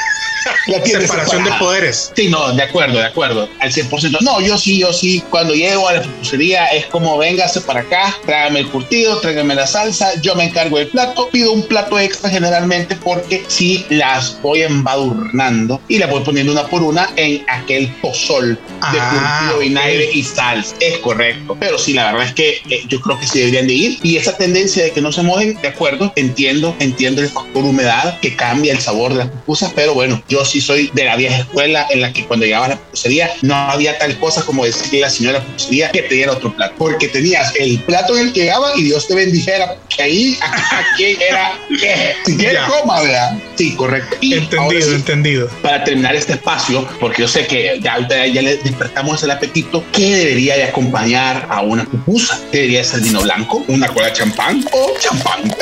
la 0.67 0.85
separación 0.85 1.45
de 1.45 1.53
poderes. 1.53 2.13
Sí, 2.15 2.29
no, 2.29 2.53
de 2.53 2.63
acuerdo, 2.63 2.99
de 2.99 3.07
acuerdo, 3.07 3.49
al 3.61 3.73
100%. 3.73 4.21
No, 4.21 4.41
yo 4.41 4.59
sí, 4.59 4.79
yo 4.79 4.93
sí, 4.93 5.23
cuando 5.31 5.55
llego 5.55 5.89
a 5.89 5.95
la 5.95 6.03
pupusería 6.03 6.67
es 6.67 6.87
como, 6.87 7.19
véngase 7.19 7.61
para 7.61 7.81
acá, 7.81 8.17
trágame 8.25 8.61
el 8.61 8.69
curtido, 8.69 9.21
tráigame 9.21 9.55
la 9.55 9.67
salsa, 9.67 10.21
yo 10.21 10.35
me 10.35 10.45
encargo 10.45 10.79
del 10.79 10.89
plato, 10.89 11.29
pido 11.31 11.53
un 11.53 11.63
plato 11.63 11.99
extra 11.99 12.31
generalmente 12.31 12.97
porque 12.97 13.45
si 13.49 13.85
las 13.91 14.41
voy 14.43 14.63
embadurnando 14.63 15.81
y 15.89 15.99
las 15.99 16.11
voy 16.11 16.23
poniendo 16.23 16.53
una 16.53 16.67
por 16.67 16.83
una 16.83 17.11
en 17.17 17.45
aquel 17.49 17.89
pozol 18.01 18.55
de 18.55 18.99
ah, 19.01 19.41
curtido, 19.49 19.61
vinagre 19.61 20.11
y 20.13 20.23
salsa. 20.23 20.75
Es 20.81 20.99
correcto, 20.99 21.57
pero 21.59 21.79
sí, 21.79 21.93
la 21.93 22.13
verdad 22.13 22.29
es 22.29 22.35
que 22.35 22.63
eh, 22.69 22.85
yo 22.89 23.01
creo 23.01 23.19
que 23.19 23.27
sí 23.27 23.39
deberían 23.39 23.67
de 23.67 23.75
ir 23.75 23.99
y 24.03 24.17
esa 24.17 24.37
tendencia 24.37 24.85
de 24.85 24.91
que 24.93 25.01
no 25.01 25.13
se 25.13 25.23
mojen, 25.23 25.59
de 25.61 25.69
acuerdo, 25.69 26.13
entiendo, 26.17 26.75
entiendo 26.79 27.23
el 27.23 27.29
factor 27.29 27.65
humedad 27.65 28.19
que 28.21 28.37
cambia 28.37 28.73
el 28.73 28.81
sabor 28.81 29.13
de 29.13 29.19
las 29.19 29.29
pupusas, 29.29 29.73
pero 29.75 29.95
bueno, 29.95 30.23
yo 30.29 30.34
sí 30.43 30.63
soy 30.63 30.91
de 30.95 31.05
la 31.05 31.17
vieja 31.17 31.41
escuela 31.41 31.87
en 31.91 32.01
la 32.01 32.13
que 32.13 32.25
cuando 32.25 32.47
llegaba 32.47 32.67
a 32.67 32.69
la 32.71 32.77
pupusería 32.77 33.31
no 33.43 33.55
había 33.55 33.99
tal 33.99 34.19
cosa 34.19 34.43
como 34.43 34.65
decirle 34.65 35.01
a 35.01 35.09
la 35.09 35.11
señora 35.11 35.45
pupusería 35.45 35.91
que 35.91 36.03
te 36.03 36.15
diera 36.15 36.33
otro 36.33 36.55
plato, 36.55 36.75
porque 36.79 37.09
tenías 37.09 37.53
el 37.57 37.79
plato 37.81 38.17
en 38.17 38.29
el 38.29 38.33
que 38.33 38.41
llegaba 38.45 38.73
y 38.77 38.85
Dios 38.85 39.07
te 39.07 39.15
bendijera, 39.15 39.77
que 39.95 40.03
ahí 40.03 40.39
era 41.29 41.53
si 42.25 42.37
quieres 42.37 42.63
coma, 42.63 43.03
¿verdad? 43.03 43.39
Sí, 43.57 43.75
correcto. 43.75 44.17
entendido, 44.21 44.95
entendido. 44.95 45.49
Para 45.63 45.85
terminar 45.85 46.15
este 46.17 46.33
espacio, 46.33 46.87
porque 47.01 47.23
yo 47.23 47.29
sé 47.29 47.47
que 47.47 47.79
ya, 47.81 47.99
ya 48.09 48.43
le 48.43 48.57
despertamos 48.59 49.23
el 49.23 49.31
apetito, 49.31 49.85
¿qué 49.93 50.17
debería 50.17 50.57
de 50.57 50.65
acompañar 50.65 51.47
a 51.51 51.61
una 51.63 51.85
pupusa? 51.85 52.41
¿Debería 52.53 52.83
ser 52.85 53.01
vino 53.01 53.23
blanco, 53.23 53.65
una 53.69 53.89
cola 53.89 54.13
champán 54.13 54.65
o 54.73 54.95
champán? 54.99 55.55